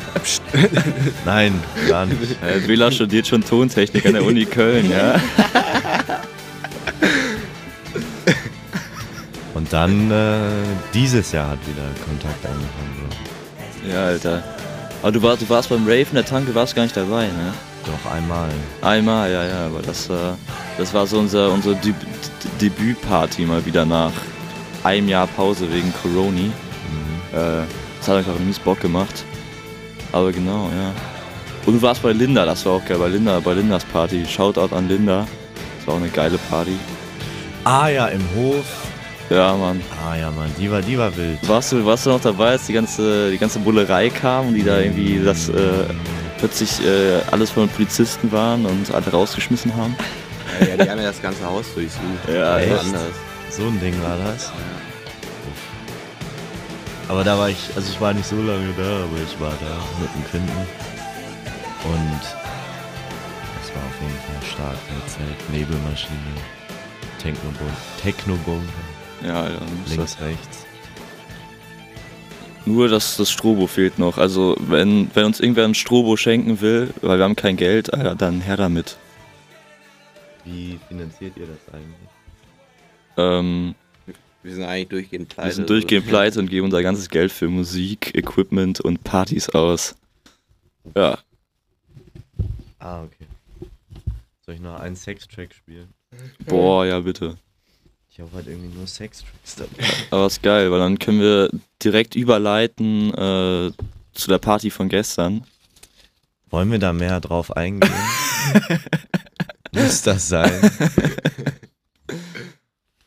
[1.26, 1.54] Nein,
[1.88, 2.20] gar nicht.
[2.44, 5.16] Äh, Bela studiert schon Tontechnik an der Uni Köln, ja?
[9.54, 10.38] Und dann, äh,
[10.94, 13.10] dieses Jahr hat wieder Kontakt angefangen.
[13.84, 13.90] So.
[13.90, 14.44] Ja, Alter.
[15.02, 17.54] Aber du, war, du warst beim Rave in der Tanke, warst gar nicht dabei, ne?
[17.86, 18.50] Doch einmal.
[18.82, 20.14] Einmal, ja, ja, aber das, äh,
[20.78, 21.96] das war so unser, unsere Deb
[22.60, 24.12] D- Debütparty mal wieder nach
[24.84, 26.52] einem Jahr Pause wegen Coroni.
[26.52, 27.38] Mhm.
[27.38, 27.64] Äh,
[28.00, 29.24] das hat einfach mies Bock gemacht.
[30.12, 30.94] Aber genau, ja.
[31.66, 34.26] Und du warst bei Linda, das war auch geil, bei Linda, bei Lindas Party.
[34.26, 35.28] Shoutout an Linda.
[35.78, 36.78] Das war auch eine geile Party.
[37.64, 38.66] Ah ja, im Hof.
[39.30, 39.82] Ja, Mann.
[40.04, 41.38] Ah ja, Mann, die war, die war wild.
[41.48, 44.64] Warst du, warst du noch dabei, als die ganze, die ganze Bullerei kam und die
[44.64, 45.54] da irgendwie das äh,
[46.40, 49.96] plötzlich äh, alles von den Polizisten waren und alle rausgeschmissen haben?
[50.60, 52.02] Ja, ja, die haben ja das ganze Haus durchsucht.
[52.28, 52.72] Ja, echt?
[52.72, 53.12] anders.
[53.52, 54.52] So ein Ding war das.
[57.10, 59.78] Aber da war ich, also ich war nicht so lange da, aber ich war da
[60.00, 60.58] mit dem Quinten.
[61.86, 64.78] Und das war auf jeden Fall stark.
[64.96, 66.20] Mit Zelt, Nebelmaschine,
[67.20, 68.68] Technobombe, Technobombe,
[69.26, 69.62] Ja, Alter.
[69.88, 70.66] links, rechts.
[72.66, 74.20] Nur das, das Strobo fehlt noch.
[74.20, 78.14] Also wenn, wenn uns irgendwer ein Strobo schenken will, weil wir haben kein Geld, Alter,
[78.16, 78.98] dann her damit.
[80.46, 82.10] Wie finanziert ihr das eigentlich?
[83.18, 83.74] Ähm,
[84.42, 85.48] Wir sind eigentlich durchgehend pleite.
[85.50, 89.96] wir sind durchgehend pleite und geben unser ganzes Geld für Musik, Equipment und Partys aus.
[90.96, 91.20] Ja.
[92.80, 93.28] Ah, okay.
[94.46, 95.94] Soll ich noch einen Sextrack spielen?
[96.46, 97.38] Boah, ja bitte.
[98.10, 99.84] Ich habe halt irgendwie nur Sextracks dabei.
[100.12, 101.50] Aber ist geil, weil dann können wir
[101.84, 103.72] direkt überleiten äh,
[104.14, 105.46] zu der Party von gestern.
[106.50, 107.94] Wollen wir da mehr drauf eingehen?
[109.72, 110.72] Muss das sein?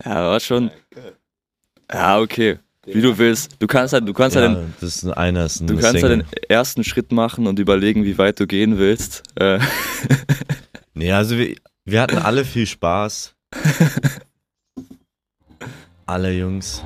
[0.05, 0.71] Ja, war schon.
[1.93, 2.59] Ja, okay.
[2.85, 3.57] Wie du willst.
[3.61, 5.93] Du kannst halt, du kannst halt den, ja, das ist einer ist ein Du kannst
[6.01, 6.19] Single.
[6.19, 9.23] den ersten Schritt machen und überlegen, wie weit du gehen willst.
[9.37, 9.59] Äh,
[10.95, 13.35] Nee, also wir, wir hatten alle viel Spaß.
[16.07, 16.85] alle Jungs.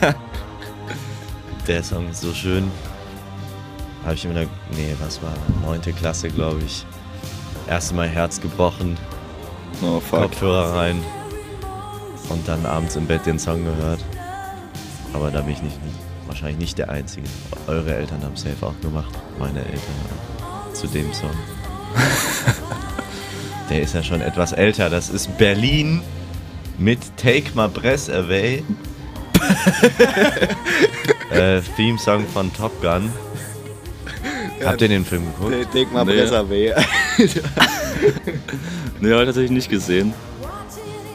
[1.66, 2.70] Der Song ist so schön.
[4.04, 6.86] Habe ich in der, nee, was war, neunte Klasse, glaube ich.
[7.68, 8.96] Erste Mal Herz gebrochen,
[9.82, 10.22] oh fuck.
[10.22, 11.02] Kopfhörer rein
[12.30, 14.00] und dann abends im Bett den Song gehört.
[15.12, 15.76] Aber da bin ich nicht,
[16.26, 17.26] wahrscheinlich nicht der Einzige.
[17.66, 21.30] Eure Eltern haben safe auch gemacht, meine Eltern auch, zu dem Song.
[23.70, 24.88] Der ist ja schon etwas älter.
[24.88, 26.00] Das ist Berlin
[26.78, 28.62] mit Take My Breath Away.
[31.30, 33.10] äh, Theme-Song von Top Gun.
[34.64, 35.72] Habt ihr den Film geguckt?
[35.72, 36.04] Take Nee.
[36.14, 36.72] besser weh.
[39.00, 40.14] Nee, hab ich tatsächlich nicht gesehen.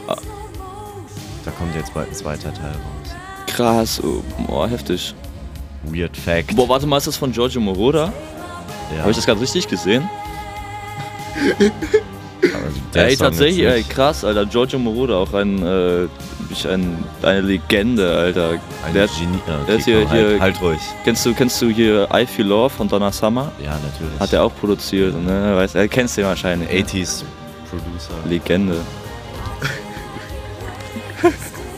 [0.06, 3.03] Da kommt jetzt bald ein zweiter Teil raus.
[3.54, 5.14] Krass, oh, boah, heftig.
[5.84, 6.56] Weird Fact.
[6.56, 8.12] Boah, warte mal, ist das von Giorgio Moroder?
[8.92, 9.00] ja.
[9.00, 10.08] Habe ich das gerade richtig gesehen?
[12.94, 14.46] ey, Song tatsächlich, ey, krass, Alter.
[14.46, 16.06] Giorgio Moroder, auch ein, äh,
[16.68, 18.50] ein, eine Legende, Alter.
[18.86, 19.38] Ein Der, Genie.
[19.46, 20.80] Der okay, ist hier- komm, halt, hier- halt ruhig.
[21.04, 23.52] kennst, du, kennst du hier I Feel Love von Donna Summer?
[23.62, 24.18] Ja, natürlich.
[24.20, 25.56] Hat er auch produziert, ne?
[25.56, 26.68] Weißt, er kennst den wahrscheinlich.
[26.70, 26.80] ne?
[26.80, 27.22] 80s
[27.70, 28.12] Producer.
[28.28, 28.76] Legende.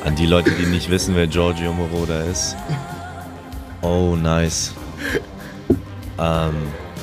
[0.06, 2.56] An die Leute, die nicht wissen, wer Giorgio Moroder ist.
[3.82, 4.72] Oh, nice.
[6.18, 6.54] Ähm,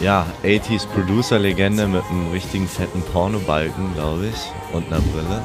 [0.02, 4.74] ja, 80s Producer-Legende mit einem richtigen fetten Pornobalken, glaube ich.
[4.76, 5.42] Und einer Brille.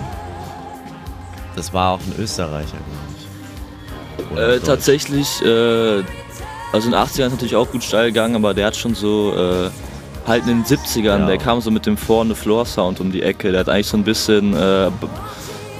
[1.56, 2.78] Das war auch ein Österreicher,
[4.28, 4.38] glaube ich.
[4.38, 6.02] Äh, tatsächlich, äh,
[6.72, 9.34] also in den 80ern ist natürlich auch gut steil gegangen, aber der hat schon so,
[9.34, 9.70] äh,
[10.28, 11.26] halt in den 70ern, Ja.
[11.26, 13.50] der kam so mit dem Four on the Floor Sound um die Ecke.
[13.50, 14.90] Der hat eigentlich so ein bisschen, äh,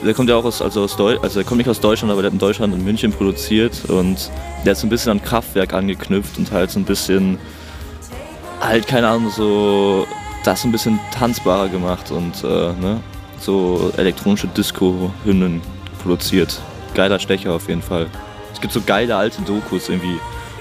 [0.05, 2.23] der kommt ja auch aus, also aus Deutschland, also der kommt nicht aus Deutschland, aber
[2.23, 4.31] der hat in Deutschland in München produziert und
[4.65, 7.39] der hat so ein bisschen an Kraftwerk angeknüpft und halt so ein bisschen,
[8.61, 10.07] halt, keine Ahnung, so
[10.45, 13.01] das ein bisschen tanzbarer gemacht und äh, ne,
[13.41, 15.61] so elektronische Disco-Hymnen
[16.03, 16.61] produziert.
[16.95, 18.07] Geiler Stecher auf jeden Fall.
[18.53, 20.19] Es gibt so geile alte Dokus irgendwie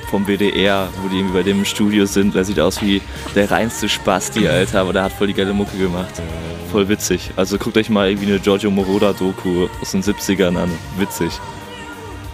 [0.09, 2.35] vom WDR, wo die irgendwie bei dem im Studio sind.
[2.35, 3.01] Der sieht aus wie
[3.35, 6.13] der reinste Spasti, Alter, aber der hat voll die geile Mucke gemacht.
[6.71, 7.31] Voll witzig.
[7.35, 10.71] Also guckt euch mal irgendwie eine Giorgio Moroder-Doku aus den 70ern an.
[10.97, 11.31] Witzig.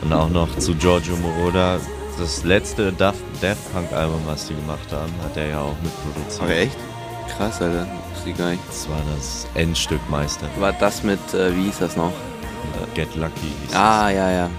[0.01, 1.79] Und auch noch zu Giorgio Moroder.
[2.19, 6.41] Das letzte Daft, Daft Punk Album, was die gemacht haben, hat er ja auch mitproduziert.
[6.45, 6.77] Ach echt?
[7.37, 7.87] Krass, Alter.
[8.13, 8.61] Wusste gar nicht.
[8.67, 10.47] Das war das Endstück Meister.
[10.59, 12.11] War das mit, äh, wie hieß das noch?
[12.95, 14.49] Get Lucky hieß Ah, ja, ja.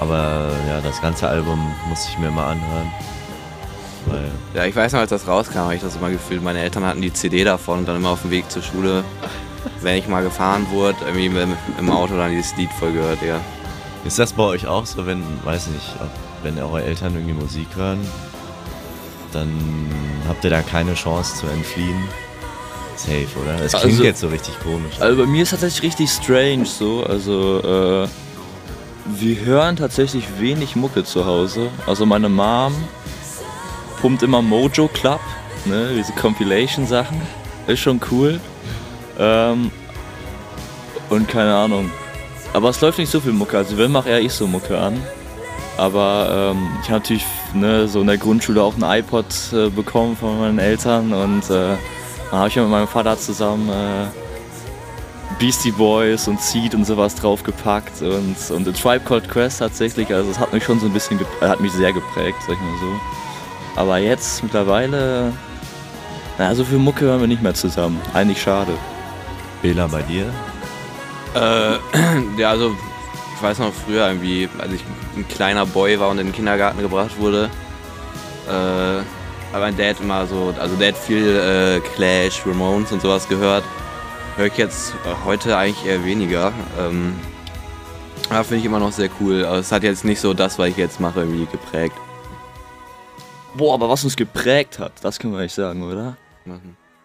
[0.00, 2.90] Aber ja, das ganze Album muss ich mir mal anhören.
[4.06, 6.42] Weil, Ja, ich weiß noch, als das rauskam, habe ich das immer gefühlt.
[6.42, 9.04] Meine Eltern hatten die CD davon und dann immer auf dem Weg zur Schule,
[9.80, 11.26] wenn ich mal gefahren wurde, irgendwie
[11.78, 13.40] im Auto dann dieses Lied voll gehört, ja.
[14.04, 16.10] ist das bei euch auch so, wenn, weiß nicht, ob,
[16.44, 18.06] wenn eure Eltern irgendwie Musik hören,
[19.32, 19.50] dann
[20.28, 22.00] habt ihr da keine Chance zu entfliehen?
[22.96, 23.60] Safe, oder?
[23.64, 25.00] Es klingt Also- jetzt so richtig komisch.
[25.00, 27.04] Also bei mir ist tatsächlich richtig strange so.
[27.04, 28.08] Also äh,
[29.08, 31.68] wir hören tatsächlich wenig Mucke zu Hause.
[31.86, 32.74] Also meine Mom
[34.00, 35.20] pumpt immer Mojo Club,
[35.64, 37.20] ne, diese Compilation-Sachen.
[37.66, 38.40] Ist schon cool.
[39.18, 39.70] Ähm,
[41.08, 41.90] und keine Ahnung.
[42.52, 43.56] Aber es läuft nicht so viel Mucke.
[43.56, 45.00] Also wenn mache eher ich so Mucke an.
[45.76, 50.16] Aber ähm, ich habe natürlich ne, so in der Grundschule auch ein iPod äh, bekommen
[50.16, 51.76] von meinen Eltern und äh,
[52.30, 54.25] da habe ich mit meinem Vater zusammen äh,
[55.38, 60.30] Beastie Boys und Seed und sowas draufgepackt und, und The Tribe Called Quest tatsächlich, also
[60.30, 62.78] es hat mich schon so ein bisschen, äh, hat mich sehr geprägt, sag ich mal
[62.80, 63.80] so.
[63.80, 65.32] Aber jetzt mittlerweile,
[66.38, 68.00] naja, so viel Mucke hören wir nicht mehr zusammen.
[68.14, 68.72] Eigentlich schade.
[69.60, 70.32] Bela, bei dir?
[71.34, 71.76] Äh,
[72.38, 72.74] ja, also
[73.34, 74.84] ich weiß noch früher irgendwie, als ich
[75.16, 77.50] ein kleiner Boy war und in den Kindergarten gebracht wurde,
[78.48, 79.00] äh,
[79.52, 83.64] hat mein Dad immer so, also der hat viel äh, Clash, Ramones und sowas gehört.
[84.36, 86.52] Höre ich jetzt äh, heute eigentlich eher weniger.
[86.78, 87.14] Ähm,
[88.28, 89.40] aber finde ich immer noch sehr cool.
[89.42, 91.94] Es hat jetzt nicht so das, was ich jetzt mache, irgendwie geprägt.
[93.56, 96.16] Boah, aber was uns geprägt hat, das können wir nicht sagen, oder?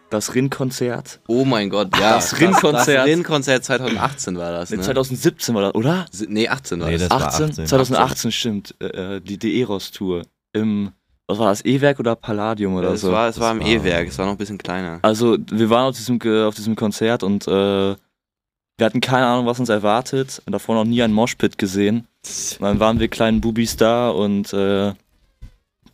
[0.09, 1.21] Das Rin-Konzert.
[1.27, 2.15] Oh mein Gott, ja.
[2.15, 2.97] Das Rin-Konzert.
[2.97, 4.83] Das Rin-Konzert 2018 war das, Ne, ne?
[4.83, 6.05] 2017 war das, oder?
[6.27, 7.07] Nee, 18 war Nee, das.
[7.07, 7.45] das war 18?
[7.51, 7.67] 18.
[7.67, 8.75] 2018 stimmt.
[8.81, 10.23] Äh, äh, die De-Eros-Tour.
[10.51, 10.91] Im,
[11.31, 13.11] was war das, E-Werk oder Palladium oder es so?
[13.11, 14.99] war, es war im Das war- E-Werk, es war noch ein bisschen kleiner.
[15.01, 17.95] Also, wir waren auf diesem, auf diesem Konzert und äh,
[18.77, 20.41] wir hatten keine Ahnung, was uns erwartet.
[20.45, 22.07] Und davor noch nie einen Moshpit gesehen.
[22.59, 24.93] Und dann waren wir kleinen Bubis da und äh,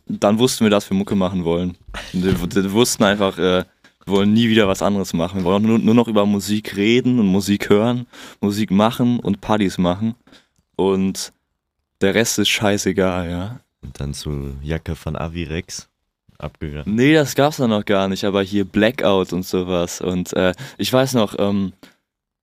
[0.06, 1.76] dann wussten wir, dass wir Mucke machen wollen.
[2.12, 3.64] Wir, wir wussten einfach, äh,
[4.04, 5.40] wir wollen nie wieder was anderes machen.
[5.40, 8.06] Wir wollen nur, nur noch über Musik reden und Musik hören,
[8.40, 10.14] Musik machen und Partys machen.
[10.76, 11.32] Und
[12.00, 13.60] der Rest ist scheißegal, ja.
[13.82, 15.88] Und dann zu Jacke von Avirex
[16.38, 16.94] abgegangen.
[16.94, 20.00] Nee, das gab's noch gar nicht, aber hier Blackout und sowas.
[20.00, 21.72] Und äh, ich weiß noch, ähm,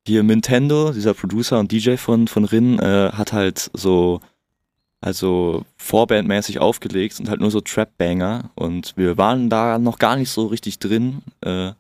[0.06, 4.22] hier Nintendo, dieser Producer und DJ von, von Rin, äh, hat halt so,
[5.02, 8.52] also vorbandmäßig aufgelegt und halt nur so Trap-Banger.
[8.56, 11.22] Und wir waren da noch gar nicht so richtig drin.
[11.42, 11.72] Äh,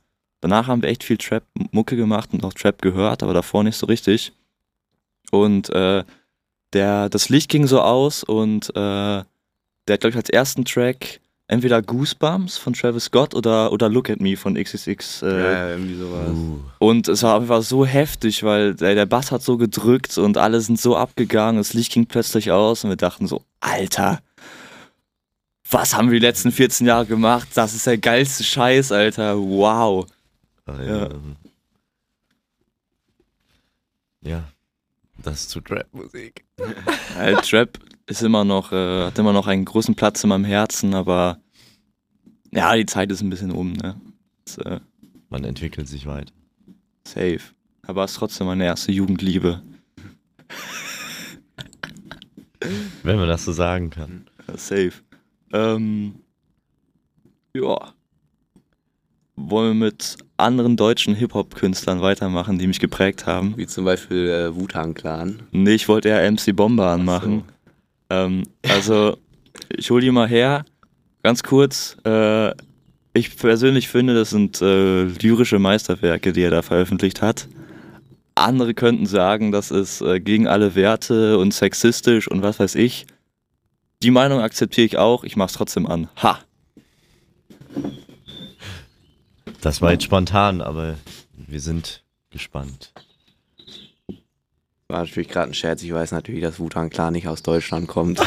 [0.41, 3.86] danach haben wir echt viel Trap-Mucke gemacht und auch Trap gehört, aber davor nicht so
[3.86, 4.32] richtig.
[5.32, 6.04] Und äh,
[6.74, 9.24] der, das Licht ging so aus und äh,
[9.88, 14.10] der hat, glaube ich, als ersten Track entweder Goosebumps von Travis Scott oder, oder Look
[14.10, 15.21] at Me von XXX.
[15.21, 16.30] Äh, ja, irgendwie sowas.
[16.30, 20.38] Uh, Und es war einfach so heftig, weil der, der Bass hat so gedrückt und
[20.38, 21.58] alle sind so abgegangen.
[21.58, 24.21] Das Licht ging plötzlich aus und wir dachten so, Alter,
[25.69, 27.50] was haben wir die letzten 14 Jahre gemacht?
[27.54, 29.38] Das ist der geilste Scheiß, Alter.
[29.38, 30.08] Wow.
[30.67, 31.10] ja.
[34.21, 34.43] ja,
[35.17, 36.43] das zu Trap-Musik.
[37.15, 40.94] Halt, Trap ist immer noch, äh, hat immer noch einen großen Platz in meinem Herzen,
[40.94, 41.39] aber
[42.52, 43.96] ja, die Zeit ist ein bisschen um, ne?
[44.46, 44.80] Ist, äh,
[45.30, 46.32] Man entwickelt sich weit.
[47.08, 47.41] safe.
[47.88, 49.62] Aber es ist trotzdem meine erste Jugendliebe.
[53.04, 54.26] Wenn man das so sagen kann.
[54.56, 54.94] Safe.
[55.54, 56.15] Ähm,
[57.54, 57.94] ja.
[59.36, 63.56] Wollen wir mit anderen deutschen Hip-Hop-Künstlern weitermachen, die mich geprägt haben?
[63.58, 65.44] Wie zum Beispiel äh, Wu-Tang Clan.
[65.52, 67.44] Nee, ich wollte eher MC Bomber anmachen.
[68.10, 69.18] Ähm, also,
[69.70, 70.65] ich hole die mal her.
[71.24, 71.98] Ganz kurz.
[72.06, 72.52] Äh,
[73.13, 77.48] ich persönlich finde, das sind äh, lyrische Meisterwerke, die er da veröffentlicht hat.
[78.36, 83.06] Andere könnten sagen, das ist äh, gegen alle Werte und sexistisch und was weiß ich.
[84.04, 86.10] Die Meinung akzeptiere ich auch, ich mach's trotzdem an.
[86.22, 86.39] Ha!
[89.62, 90.96] Das war jetzt spontan, aber
[91.36, 92.91] wir sind gespannt.
[94.88, 95.82] War natürlich gerade ein Scherz.
[95.82, 98.19] Ich weiß natürlich, dass Wutan klar nicht aus Deutschland kommt.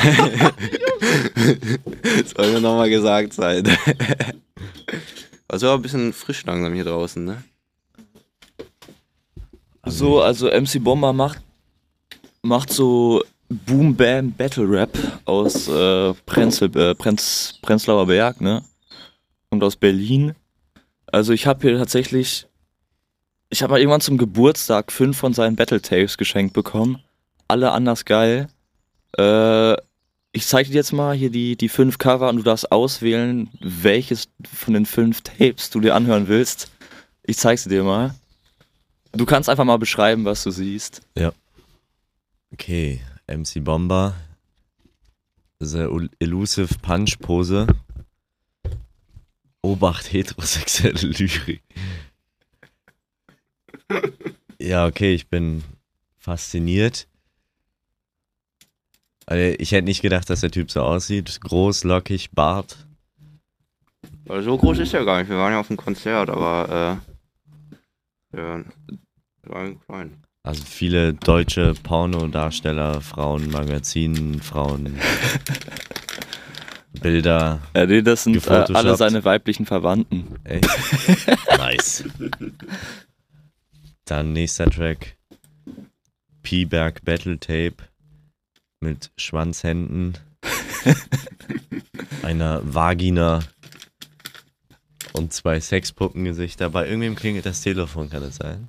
[2.36, 3.62] Soll mir nochmal gesagt sein.
[5.46, 7.42] Also ein bisschen frisch langsam hier draußen, ne?
[9.86, 11.40] So, also MC Bomber macht,
[12.42, 14.90] macht so Boom Bam Battle Rap
[15.24, 18.62] aus äh, Prenzl, äh, Prenz, Prenzlauer Berg, ne?
[19.48, 20.34] Und aus Berlin.
[21.06, 22.46] Also ich habe hier tatsächlich,
[23.50, 27.02] ich habe mal irgendwann zum Geburtstag fünf von seinen Battle Tapes geschenkt bekommen.
[27.48, 28.48] Alle anders geil.
[29.16, 29.74] Äh,
[30.32, 34.28] ich zeige dir jetzt mal hier die, die fünf Cover und du darfst auswählen, welches
[34.52, 36.70] von den fünf Tapes du dir anhören willst.
[37.22, 38.14] Ich zeige sie dir mal.
[39.12, 41.00] Du kannst einfach mal beschreiben, was du siehst.
[42.52, 44.14] Okay, MC Bomber.
[45.60, 45.88] The
[46.20, 47.66] Elusive Punch Pose.
[49.62, 51.62] Obacht heterosexuelle Lyrik.
[54.58, 55.62] Ja, okay, ich bin
[56.18, 57.06] fasziniert.
[59.26, 61.40] Also, ich hätte nicht gedacht, dass der Typ so aussieht.
[61.40, 62.88] Groß, lockig, Bart.
[64.24, 65.28] Weil so groß ist er gar nicht.
[65.28, 67.00] Wir waren ja auf einem Konzert, aber
[68.32, 68.64] äh, ja,
[69.44, 70.22] war klein.
[70.42, 74.98] Also viele deutsche Pornodarsteller, Frauen, Magazinen, Frauen,
[77.02, 77.60] Bilder.
[77.74, 80.38] Ja, nee, das sind äh, alle seine weiblichen Verwandten.
[80.44, 80.68] Echt?
[81.58, 82.04] nice.
[84.08, 85.18] Dann nächster Track.
[86.42, 87.76] P-Berg Battle Tape
[88.80, 90.16] mit Schwanzhänden,
[92.22, 93.40] einer Vagina
[95.12, 96.70] und zwei Sexpuppengesichter.
[96.70, 98.68] Bei irgendwem klingelt das Telefon, kann es sein?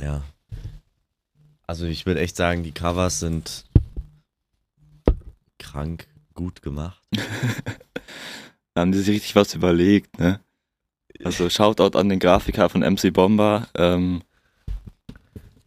[0.00, 0.22] Ja.
[1.66, 3.64] Also ich würde echt sagen, die Covers sind
[5.58, 7.02] krank gut gemacht.
[8.74, 10.38] Da haben die sich richtig was überlegt, ne?
[11.24, 13.68] Also Shoutout an den Grafiker von MC Bomber.
[13.76, 14.22] Ähm,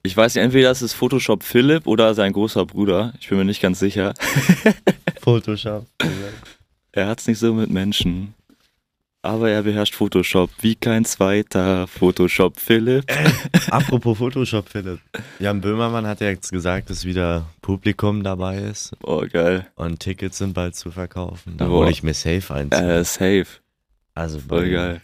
[0.03, 3.13] ich weiß nicht, entweder ist es Photoshop Philipp oder sein großer Bruder.
[3.19, 4.13] Ich bin mir nicht ganz sicher.
[5.21, 5.85] Photoshop.
[6.91, 8.33] Er hat's nicht so mit Menschen.
[9.21, 11.87] Aber er beherrscht Photoshop wie kein zweiter.
[11.87, 13.03] Photoshop Philipp.
[13.69, 14.99] Apropos Photoshop, Philipp.
[15.39, 19.67] Jan Böhmermann hat ja jetzt gesagt, dass wieder Publikum dabei ist Oh, geil.
[19.75, 21.57] und Tickets sind bald zu verkaufen.
[21.57, 22.81] Da wollte ich mir safe einziehen.
[22.89, 23.45] Äh, safe.
[24.15, 25.01] also Voll geil.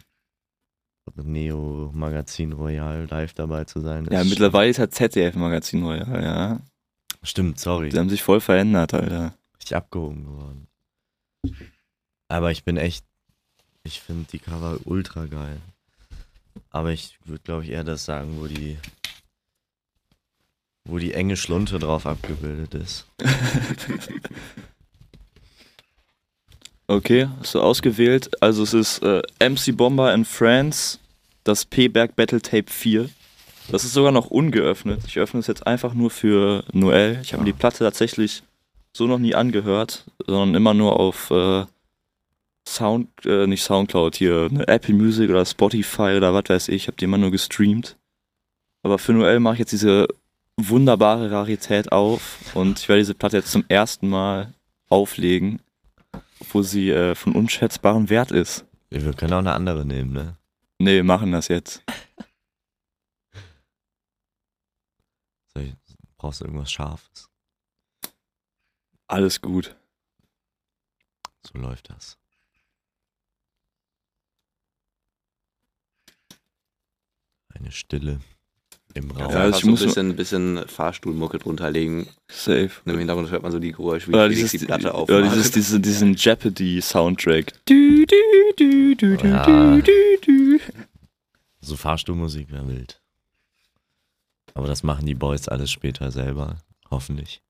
[1.15, 4.08] Neo Magazin Royal live dabei zu sein.
[4.12, 6.60] Ja, mittlerweile ist halt ZDF-Magazin Royal, ja.
[7.23, 7.89] Stimmt, sorry.
[7.89, 9.34] Die haben sich voll verändert, Alter.
[9.56, 10.67] Richtig abgehoben geworden.
[12.28, 13.06] Aber ich bin echt,
[13.84, 15.60] ich finde die Cover ultra geil.
[16.69, 18.78] Aber ich würde, glaube ich, eher das sagen, wo die,
[20.84, 23.08] wo die enge Schlunte drauf abgebildet ist.
[26.88, 28.30] Okay, du ausgewählt.
[28.41, 30.99] Also es ist äh, MC Bomber in France,
[31.45, 33.10] das P-Berg Battle Tape 4.
[33.69, 35.01] Das ist sogar noch ungeöffnet.
[35.08, 37.19] Ich öffne es jetzt einfach nur für Noel.
[37.23, 38.43] Ich habe mir die Platte tatsächlich
[38.91, 41.65] so noch nie angehört, sondern immer nur auf äh,
[42.67, 46.75] Sound, äh, nicht Soundcloud, hier ne, Apple Music oder Spotify oder was weiß ich.
[46.75, 47.95] Ich habe die immer nur gestreamt.
[48.84, 50.08] Aber für Noel mache ich jetzt diese
[50.58, 54.53] wunderbare Rarität auf und ich werde diese Platte jetzt zum ersten Mal
[54.89, 55.60] auflegen
[56.51, 58.65] wo sie äh, von unschätzbarem Wert ist.
[58.89, 60.38] Wir können auch eine andere nehmen, ne?
[60.78, 61.84] Nee, wir machen das jetzt.
[66.26, 67.30] Brauchst du irgendwas Scharfes?
[69.08, 69.76] Alles gut.
[71.46, 72.18] So läuft das.
[77.54, 78.22] Eine Stille
[78.95, 79.29] im Raum.
[79.29, 82.08] Ja, Ja, also ich so ein muss bisschen, bisschen Fahrstuhlmucke drunter legen.
[82.31, 82.71] Safe.
[82.86, 85.23] Und Im Hintergrund hört man so die Geräusche, wie Felix dieses, die Platte ja, aufmacht.
[85.25, 87.53] dieses, diese, diesen Jeopardy-Soundtrack.
[87.65, 88.15] Du, du,
[88.58, 89.45] du, du, du, Ja.
[89.45, 90.60] du, du, du.
[91.62, 93.01] So Fahrstuhlmusik wäre wild.
[94.53, 96.58] Aber das machen die Boys alles später selber.
[96.89, 97.41] Hoffentlich.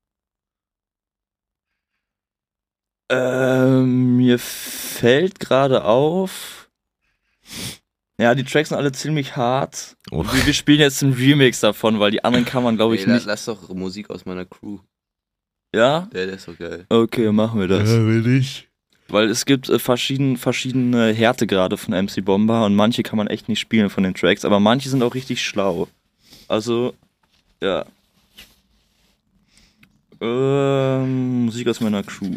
[3.08, 6.68] Ähm, mir fällt gerade auf.
[8.18, 9.96] Ja, die Tracks sind alle ziemlich hart.
[10.10, 10.24] Oh.
[10.24, 13.12] Wir, wir spielen jetzt einen Remix davon, weil die anderen kann man, glaube ich, Ey,
[13.12, 13.26] nicht.
[13.26, 14.78] Lass doch Musik aus meiner Crew.
[15.74, 16.08] Ja?
[16.12, 16.86] Der, der ist doch geil.
[16.88, 17.88] Okay, machen wir das.
[17.90, 18.68] will ich.
[19.08, 23.48] Weil es gibt äh, verschieden, verschiedene Härtegrade von MC Bomber und manche kann man echt
[23.48, 25.88] nicht spielen von den Tracks, aber manche sind auch richtig schlau.
[26.48, 26.94] Also,
[27.62, 27.84] ja.
[30.20, 32.36] Ähm, Musik aus meiner Crew.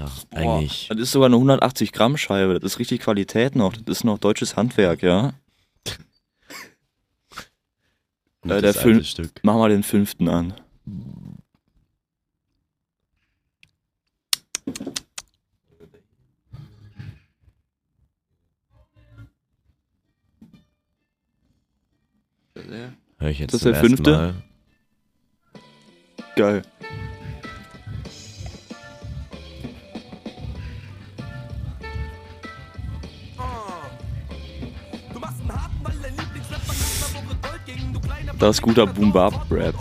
[0.00, 0.86] Ja, Boah, eigentlich.
[0.88, 4.18] Das ist sogar eine 180 Gramm Scheibe, das ist richtig Qualität noch, das ist noch
[4.18, 5.34] deutsches Handwerk, ja.
[8.40, 9.40] gutes der Film- Stück.
[9.42, 10.54] Mach mal den fünften an.
[23.18, 24.10] Hör ich jetzt Das ist der fünfte?
[24.10, 24.34] Mal.
[26.36, 26.62] Geil.
[38.40, 39.74] Das ist guter Boom-Bap-Rap.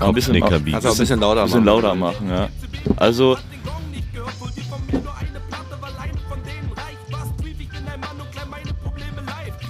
[0.00, 1.82] Ein bisschen, auch ein bisschen lauter bisschen machen.
[1.82, 2.48] lauter machen, ja.
[2.96, 3.36] Also,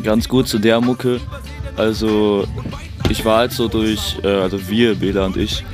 [0.03, 1.21] ganz gut zu der Mucke.
[1.77, 2.47] Also,
[3.09, 5.65] ich war halt so durch, äh, also wir, Bela und ich,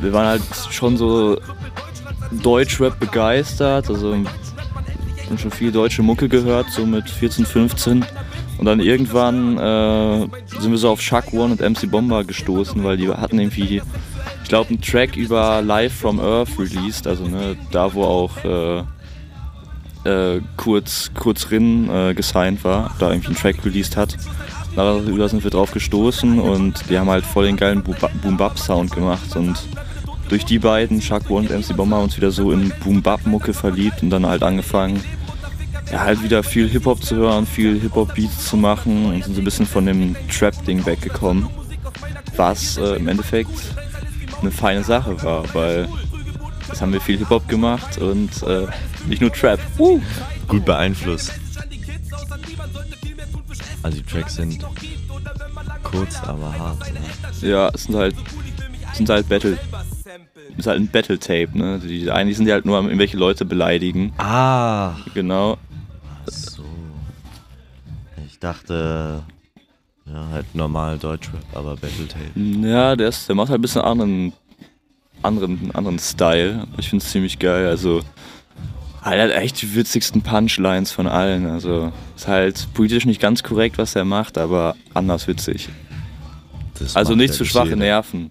[0.00, 1.40] wir waren halt schon so
[2.30, 3.88] Deutschrap begeistert.
[3.88, 4.14] Also,
[5.28, 8.04] haben schon viel deutsche Mucke gehört, so mit 14, 15.
[8.58, 10.26] Und dann irgendwann äh,
[10.58, 13.80] sind wir so auf Chuck One und MC Bomber gestoßen, weil die hatten irgendwie,
[14.42, 18.78] ich glaube, einen Track über Live from Earth released, also ne, da wo auch äh,
[20.08, 24.16] äh, kurz, kurz Rin äh, gesigned war, da irgendwie einen Track released hat.
[24.74, 29.56] Darüber sind wir drauf gestoßen und die haben halt voll den geilen Boom-Bap-Sound gemacht und
[30.28, 34.10] durch die beiden, Chuck One und MC Bomber, uns wieder so in Boom-Bap-Mucke verliebt und
[34.10, 35.00] dann halt angefangen,
[35.92, 39.44] ja, halt wieder viel Hip-Hop zu hören, viel Hip-Hop-Beats zu machen und sind so ein
[39.44, 41.48] bisschen von dem Trap-Ding weggekommen.
[42.36, 43.50] Was äh, im Endeffekt
[44.40, 45.88] eine feine Sache war, weil
[46.68, 48.66] jetzt haben wir viel Hip-Hop gemacht und äh,
[49.06, 49.60] nicht nur Trap.
[49.78, 50.00] Uh.
[50.46, 51.32] Gut beeinflusst.
[53.82, 54.64] Also die Tracks sind
[55.82, 56.80] kurz, aber hart.
[56.92, 57.48] Ne?
[57.48, 58.14] Ja, es sind halt,
[58.90, 59.58] es sind halt Battle.
[60.52, 61.78] Es ist halt ein Battle-Tape, ne?
[61.78, 64.12] Die, eigentlich sind die halt nur am irgendwelche Leute beleidigen.
[64.18, 65.56] Ah, Genau.
[68.38, 69.24] Ich dachte,
[70.06, 72.30] ja, halt normal Deutschrap, aber Battletape.
[72.36, 74.32] Ja, der, ist, der macht halt ein bisschen anderen,
[75.24, 76.68] anderen, anderen Style.
[76.76, 77.66] Ich finde es ziemlich geil.
[77.66, 78.02] Also,
[79.02, 81.46] halt, er hat echt die witzigsten Punchlines von allen.
[81.46, 85.68] Also, ist halt politisch nicht ganz korrekt, was er macht, aber anders witzig.
[86.78, 87.78] Das Also nicht zu schwache jeder.
[87.78, 88.30] Nerven.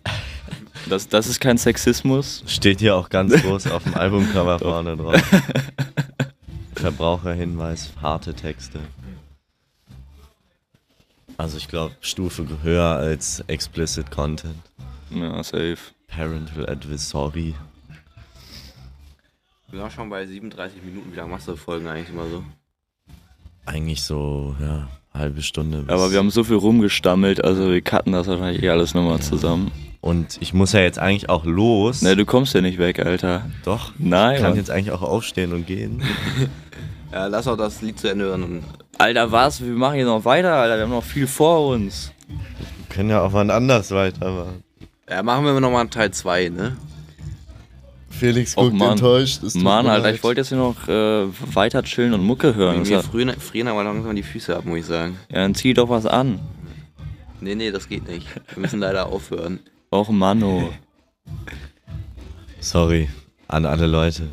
[0.88, 2.44] Das, das ist kein Sexismus.
[2.48, 5.22] Steht hier auch ganz groß auf dem Albumcover vorne drauf.
[6.76, 8.80] Verbraucherhinweis, harte Texte.
[11.38, 14.56] Also ich glaube, Stufe höher als explicit Content.
[15.12, 15.78] Ja, safe.
[16.08, 17.54] Parental Advisory.
[19.70, 21.12] Wir sind auch schon bei 37 Minuten.
[21.12, 22.44] Wie lange machst du Folgen eigentlich immer so?
[23.66, 25.80] Eigentlich so, ja, halbe Stunde.
[25.82, 29.20] bis- Aber wir haben so viel rumgestammelt, also wir cutten das wahrscheinlich eh alles nochmal
[29.22, 29.72] zusammen.
[30.00, 32.02] Und ich muss ja jetzt eigentlich auch los.
[32.02, 33.50] Ne, du kommst ja nicht weg, Alter.
[33.66, 33.92] Doch.
[33.98, 34.58] Nein, Ich kann Mann.
[34.58, 36.02] jetzt eigentlich auch aufstehen und gehen.
[37.10, 38.44] Ja, lass auch das Lied zu Ende hören.
[38.44, 38.64] Und
[38.98, 39.62] Alter, was?
[39.64, 40.78] Wir machen hier noch weiter, Alter.
[40.78, 42.12] Wir haben noch viel vor uns.
[42.28, 42.38] Wir
[42.90, 44.64] können ja auch wann anders weitermachen.
[45.10, 46.78] ja, machen wir nochmal Teil 2, ne?
[48.10, 48.94] Felix Och, Mann.
[48.94, 49.44] enttäuscht.
[49.44, 50.16] es tut Mann, mir Alter, leid.
[50.16, 52.80] ich wollte jetzt hier noch äh, weiter chillen und Mucke hören.
[52.80, 55.18] Das Mir hat, frieren, frieren aber langsam die Füße ab, muss ich sagen.
[55.30, 56.40] ja, dann zieh doch was an.
[57.40, 58.28] Nee, nee, das geht nicht.
[58.56, 59.60] Wir müssen leider aufhören.
[59.94, 60.74] Och, Manno.
[62.60, 63.08] Sorry
[63.48, 64.24] an alle Leute.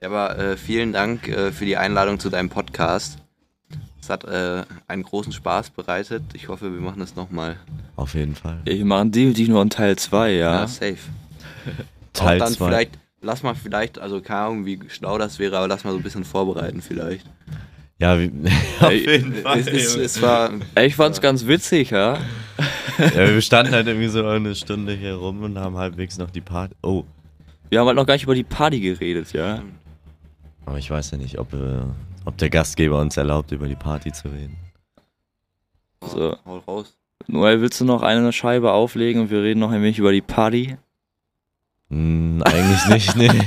[0.00, 3.18] Ja, aber äh, vielen Dank äh, für die Einladung zu deinem Podcast.
[4.06, 6.22] Es hat äh, einen großen Spaß bereitet.
[6.34, 7.56] Ich hoffe, wir machen das nochmal.
[7.96, 8.60] Auf jeden Fall.
[8.64, 10.68] Wir machen definitiv nur einen Teil 2, Ja, ja.
[10.68, 10.94] safe.
[12.12, 12.66] Teil Auch dann zwei.
[12.68, 12.90] vielleicht,
[13.20, 16.04] lass mal vielleicht, also keine Ahnung, wie schlau das wäre, aber lass mal so ein
[16.04, 17.26] bisschen vorbereiten vielleicht.
[17.98, 18.30] Ja, wie,
[18.80, 19.58] auf jeden Fall.
[19.58, 22.18] Es, es, es war, Ich fand's ganz witzig, ja.
[22.98, 26.40] ja, wir standen halt irgendwie so eine Stunde hier rum und haben halbwegs noch die
[26.42, 26.76] Party.
[26.84, 27.02] Oh,
[27.70, 29.62] Wir haben halt noch gar nicht über die Party geredet, ja.
[30.64, 31.80] aber ich weiß ja nicht, ob, äh,
[32.26, 34.58] ob der Gastgeber uns erlaubt, über die Party zu reden.
[36.02, 36.36] So.
[36.44, 36.94] hau raus.
[37.28, 40.20] Noel, willst du noch eine Scheibe auflegen und wir reden noch ein wenig über die
[40.20, 40.76] Party?
[41.88, 43.30] Hm, eigentlich nicht, nee.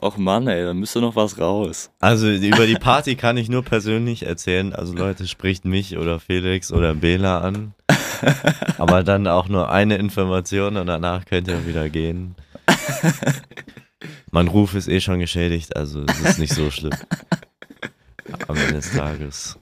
[0.00, 1.90] Och Mann, ey, da müsste noch was raus.
[2.00, 4.74] Also über die Party kann ich nur persönlich erzählen.
[4.74, 7.72] Also Leute, spricht mich oder Felix oder Bela an.
[8.78, 12.34] Aber dann auch nur eine Information und danach könnt ihr wieder gehen.
[14.30, 16.92] Mein Ruf ist eh schon geschädigt, also es ist nicht so schlimm.
[18.48, 19.58] Am Ende des Tages.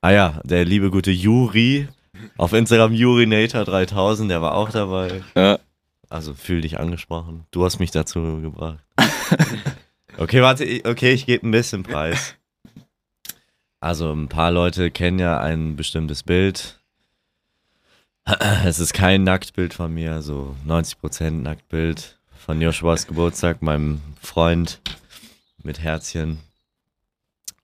[0.00, 1.88] Ah ja, der liebe gute Juri
[2.36, 5.22] auf Instagram Jurinator3000, der war auch dabei.
[5.36, 5.58] Ja.
[6.08, 7.46] Also fühl dich angesprochen.
[7.50, 8.78] Du hast mich dazu gebracht.
[10.18, 12.34] Okay, warte, ich- okay, ich gebe ein bisschen Preis.
[13.80, 16.78] Also ein paar Leute kennen ja ein bestimmtes Bild.
[18.64, 24.80] Es ist kein Nacktbild von mir, so 90% Nacktbild von Joshuas Geburtstag, meinem Freund
[25.62, 26.40] mit Herzchen.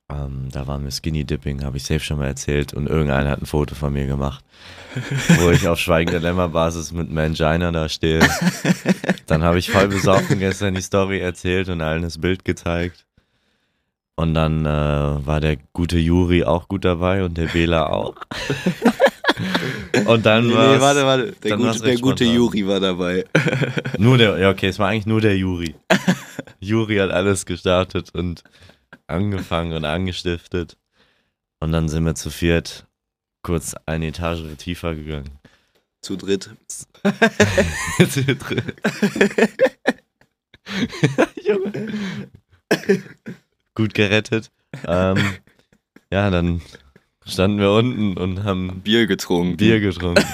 [0.09, 2.75] Ähm, da waren wir Skinny Dipping, habe ich safe schon mal erzählt.
[2.75, 4.45] Und irgendeiner hat ein Foto von mir gemacht,
[5.41, 8.21] wo ich auf schweigender Lämmerbasis mit Mangina da stehe.
[9.27, 13.05] Dann habe ich voll besoffen gestern die Story erzählt und allen das Bild gezeigt.
[14.15, 14.69] Und dann äh,
[15.27, 18.15] war der gute Juri auch gut dabei und der Bela auch.
[20.07, 21.33] Und dann Nee, war nee, warte, warte.
[21.43, 22.25] Der, gute, der gute.
[22.25, 23.25] Juri war dabei.
[23.99, 25.75] Nur der, ja, okay, es war eigentlich nur der Juri.
[26.61, 28.43] Juri hat alles gestartet und
[29.07, 30.77] angefangen und angestiftet.
[31.61, 32.87] Und dann sind wir zu viert
[33.43, 35.31] kurz eine Etage tiefer gegangen.
[36.03, 36.51] Zu dritt.
[38.11, 38.63] Zu dritt.
[41.45, 41.89] Junge.
[43.75, 44.51] Gut gerettet.
[44.87, 45.19] Ähm,
[46.13, 46.61] ja, dann
[47.29, 49.57] standen wir unten und haben Bier getrunken.
[49.57, 50.25] Bier getrunken.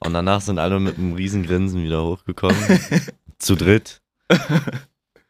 [0.00, 2.56] Und danach sind alle mit einem riesen Grinsen wieder hochgekommen.
[3.38, 4.00] zu dritt.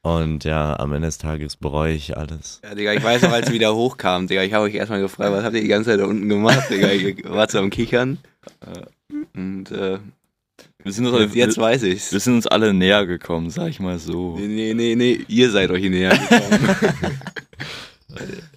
[0.02, 2.60] Und ja, am Ende des Tages bereue ich alles.
[2.62, 5.32] Ja, Digga, ich weiß noch, als sie wieder hochkam, Digga, ich habe euch erstmal gefragt,
[5.32, 6.90] was habt ihr die ganze Zeit da unten gemacht, Digga?
[6.90, 8.18] Ihr wart so am Kichern.
[9.34, 9.98] Und äh,
[10.82, 12.12] Wir sind, uns, jetzt, jetzt weiß ich's.
[12.12, 14.36] wir sind uns alle näher gekommen, sag ich mal so.
[14.36, 16.76] Nee, nee, nee, nee, ihr seid euch näher gekommen.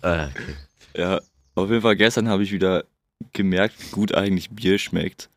[0.01, 0.55] Äh, okay.
[0.97, 1.19] Ja,
[1.57, 2.85] auf jeden Fall gestern habe ich wieder
[3.33, 5.29] gemerkt, wie gut eigentlich Bier schmeckt.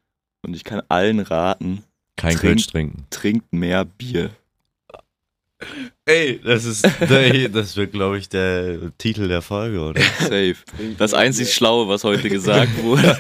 [0.42, 1.84] Und ich kann allen raten,
[2.16, 3.06] Kein Trink- Kölsch trinken.
[3.10, 4.30] trinkt mehr Bier.
[6.06, 10.00] Ey, das ist, der, das wird, glaube ich, der Titel der Folge, oder?
[10.18, 10.56] Safe.
[10.98, 13.16] Das einzig Schlaue, was heute gesagt wurde.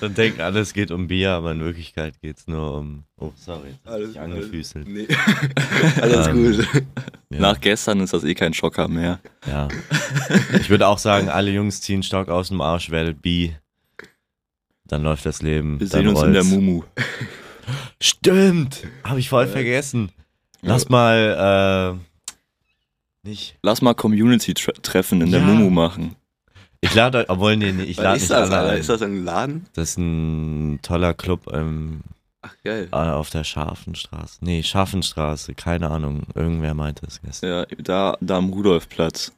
[0.00, 3.04] Dann denken alle, es geht um Bier, aber in Wirklichkeit geht es nur um.
[3.18, 4.86] Oh, sorry, Alles- ich angefüßelt.
[4.86, 5.08] Nee.
[6.00, 6.68] Alles Ähm, gut.
[7.30, 9.18] Ja, Nach gestern ist das eh kein Schocker mehr.
[9.46, 9.68] ja.
[10.60, 13.56] Ich würde auch sagen, alle Jungs ziehen Stock aus dem Arsch, werdet Bi.
[14.86, 15.80] Dann läuft das Leben.
[15.80, 16.54] Wir sehen uns in der rollt's.
[16.54, 16.82] Mumu.
[18.00, 18.84] Stimmt!
[19.02, 20.10] Habe ich voll vergessen.
[20.66, 21.98] Lass mal,
[23.24, 23.26] äh.
[23.28, 23.58] Nicht.
[23.62, 25.46] Lass mal Community-Treffen in der Ja.
[25.46, 26.14] Mumu machen.
[26.80, 28.78] Ich lade euch, obwohl, nee, nee, ich lade ist nicht das, alle ein.
[28.78, 29.66] Ist das ein Laden?
[29.72, 32.02] Das ist ein toller Club ähm,
[32.42, 32.88] Ach, geil.
[32.92, 34.38] äh, auf der Scharfenstraße.
[34.42, 36.22] Nee, Scharfenstraße, keine Ahnung.
[36.34, 37.50] Irgendwer meinte es gestern.
[37.50, 39.32] Ja, da, da am Rudolfplatz.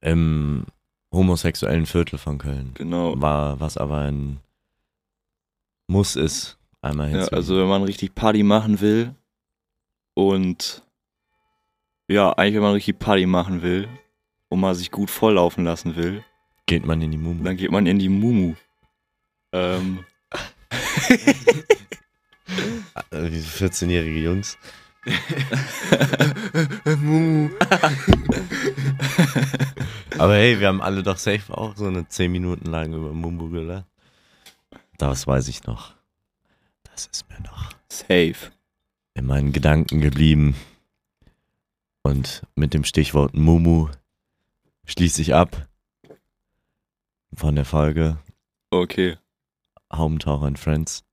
[0.00, 0.64] Im
[1.12, 2.70] homosexuellen Viertel von Köln.
[2.74, 3.20] Genau.
[3.20, 4.38] War, was aber ein
[5.88, 7.32] Muss ist, einmal Ja, hinzu.
[7.32, 9.14] also wenn man richtig Party machen will
[10.14, 10.82] und
[12.08, 13.88] ja, eigentlich wenn man richtig Party machen will
[14.48, 16.24] und mal sich gut volllaufen lassen will,
[16.66, 17.44] geht man in die Mumu.
[17.44, 18.54] dann geht man in die Mumu.
[19.52, 20.04] Ähm,
[23.10, 24.58] Äh, Wie 14-jährige Jungs.
[26.84, 27.50] Mumu.
[30.18, 33.50] Aber hey, wir haben alle doch safe auch so eine 10 Minuten lang über Mumbu
[33.50, 33.86] gelacht.
[34.98, 35.92] Das weiß ich noch.
[36.84, 38.52] Das ist mir noch safe.
[39.14, 40.54] In meinen Gedanken geblieben.
[42.02, 43.88] Und mit dem Stichwort Mumu
[44.84, 45.68] schließe ich ab
[47.34, 48.18] von der Folge
[48.70, 49.16] Okay.
[49.92, 51.04] Haubentaucher and Friends.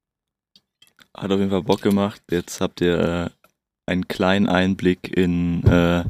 [1.16, 2.22] Hat auf jeden Fall Bock gemacht.
[2.32, 3.30] Jetzt habt ihr äh,
[3.86, 6.04] einen kleinen Einblick in äh,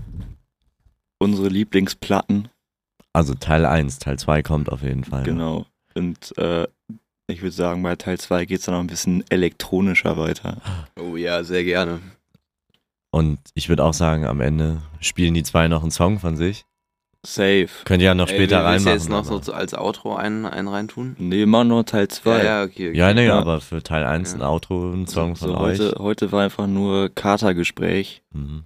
[1.17, 2.47] unsere Lieblingsplatten.
[3.11, 5.23] Also Teil 1, Teil 2 kommt auf jeden Fall.
[5.23, 5.65] Genau.
[5.93, 6.67] Und äh,
[7.31, 10.61] ich würde sagen, bei Teil 2 geht es dann noch ein bisschen elektronischer weiter.
[10.99, 11.99] Oh ja, sehr gerne.
[13.11, 16.65] Und ich würde auch sagen, am Ende spielen die zwei noch einen Song von sich.
[17.25, 17.67] Safe.
[17.85, 18.93] Könnt ihr ja noch Ey, später willst du reinmachen.
[18.93, 21.15] jetzt noch so aber- zu- als Outro einen, einen reintun?
[21.19, 22.37] Nee, mach nur Teil 2.
[22.39, 22.89] Ja, ja, okay.
[22.89, 22.97] okay.
[22.97, 23.37] Ja, nee, Ja.
[23.37, 24.49] aber für Teil 1 ein Ja.
[24.49, 25.79] Outro, ein Song so, von so euch.
[25.79, 28.63] heute, heute war einfach nur Katergespräch, Mhm.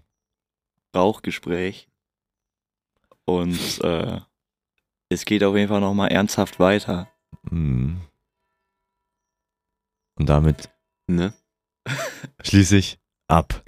[0.95, 1.87] Rauchgespräch.
[3.25, 4.19] Und äh,
[5.09, 7.07] es geht auf jeden Fall nochmal ernsthaft weiter.
[7.49, 7.97] Mhm.
[10.17, 10.69] Und damit
[11.07, 11.33] Ne?
[12.41, 13.63] schließe ich ab.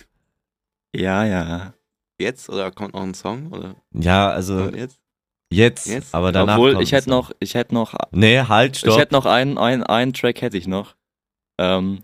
[0.96, 1.74] Ja, ja.
[2.20, 3.52] Jetzt oder kommt noch ein Song?
[3.52, 5.00] Oder Ja, also jetzt?
[5.52, 6.16] jetzt, Jetzt?
[6.16, 8.94] aber danach Obwohl, kommt ich hätte noch, ich hätte noch, Nee, halt, stopp.
[8.94, 10.96] ich hätte noch einen, einen, einen Track hätte ich noch.
[11.60, 12.02] Ähm,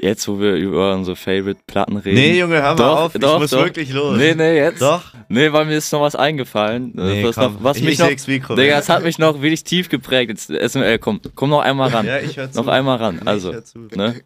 [0.00, 2.16] jetzt, wo wir über unsere Favorite-Platten reden.
[2.16, 3.64] nee, Junge, hör mal Doch, auf, doch, ich muss doch.
[3.64, 4.16] wirklich los.
[4.16, 4.82] Nee, nee, jetzt.
[4.82, 5.02] Doch?
[5.28, 6.92] Nee, weil mir ist noch was eingefallen.
[6.94, 9.40] Nee, was, komm, noch, was ich, mich ich noch, Mikro Digga, das hat mich noch
[9.40, 10.30] wirklich tief geprägt.
[10.30, 12.06] Jetzt, SML, komm, komm noch einmal ran.
[12.06, 12.60] Ja, ich hör zu.
[12.60, 13.20] noch einmal ran.
[13.24, 14.20] Also, ich ne?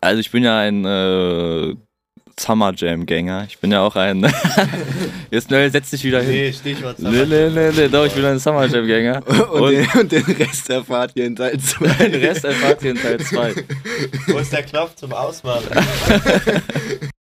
[0.00, 1.74] Also ich bin ja ein äh,
[2.38, 3.46] Summer Jam Gänger.
[3.48, 4.22] Ich bin ja auch ein.
[5.30, 6.30] Jetzt Noel, setz dich wieder hin.
[6.30, 9.20] Nee, Stichwort Nee, nee, nee, nee, doch, ich bin ein Summer Jam Gänger.
[9.52, 12.08] Und, Und- den, und den Rest erfahrt ihr in Teil 2.
[12.08, 13.54] Den Rest erfahrt ihr in Teil 2.
[14.28, 15.68] Wo ist der Knopf zum Ausmachen?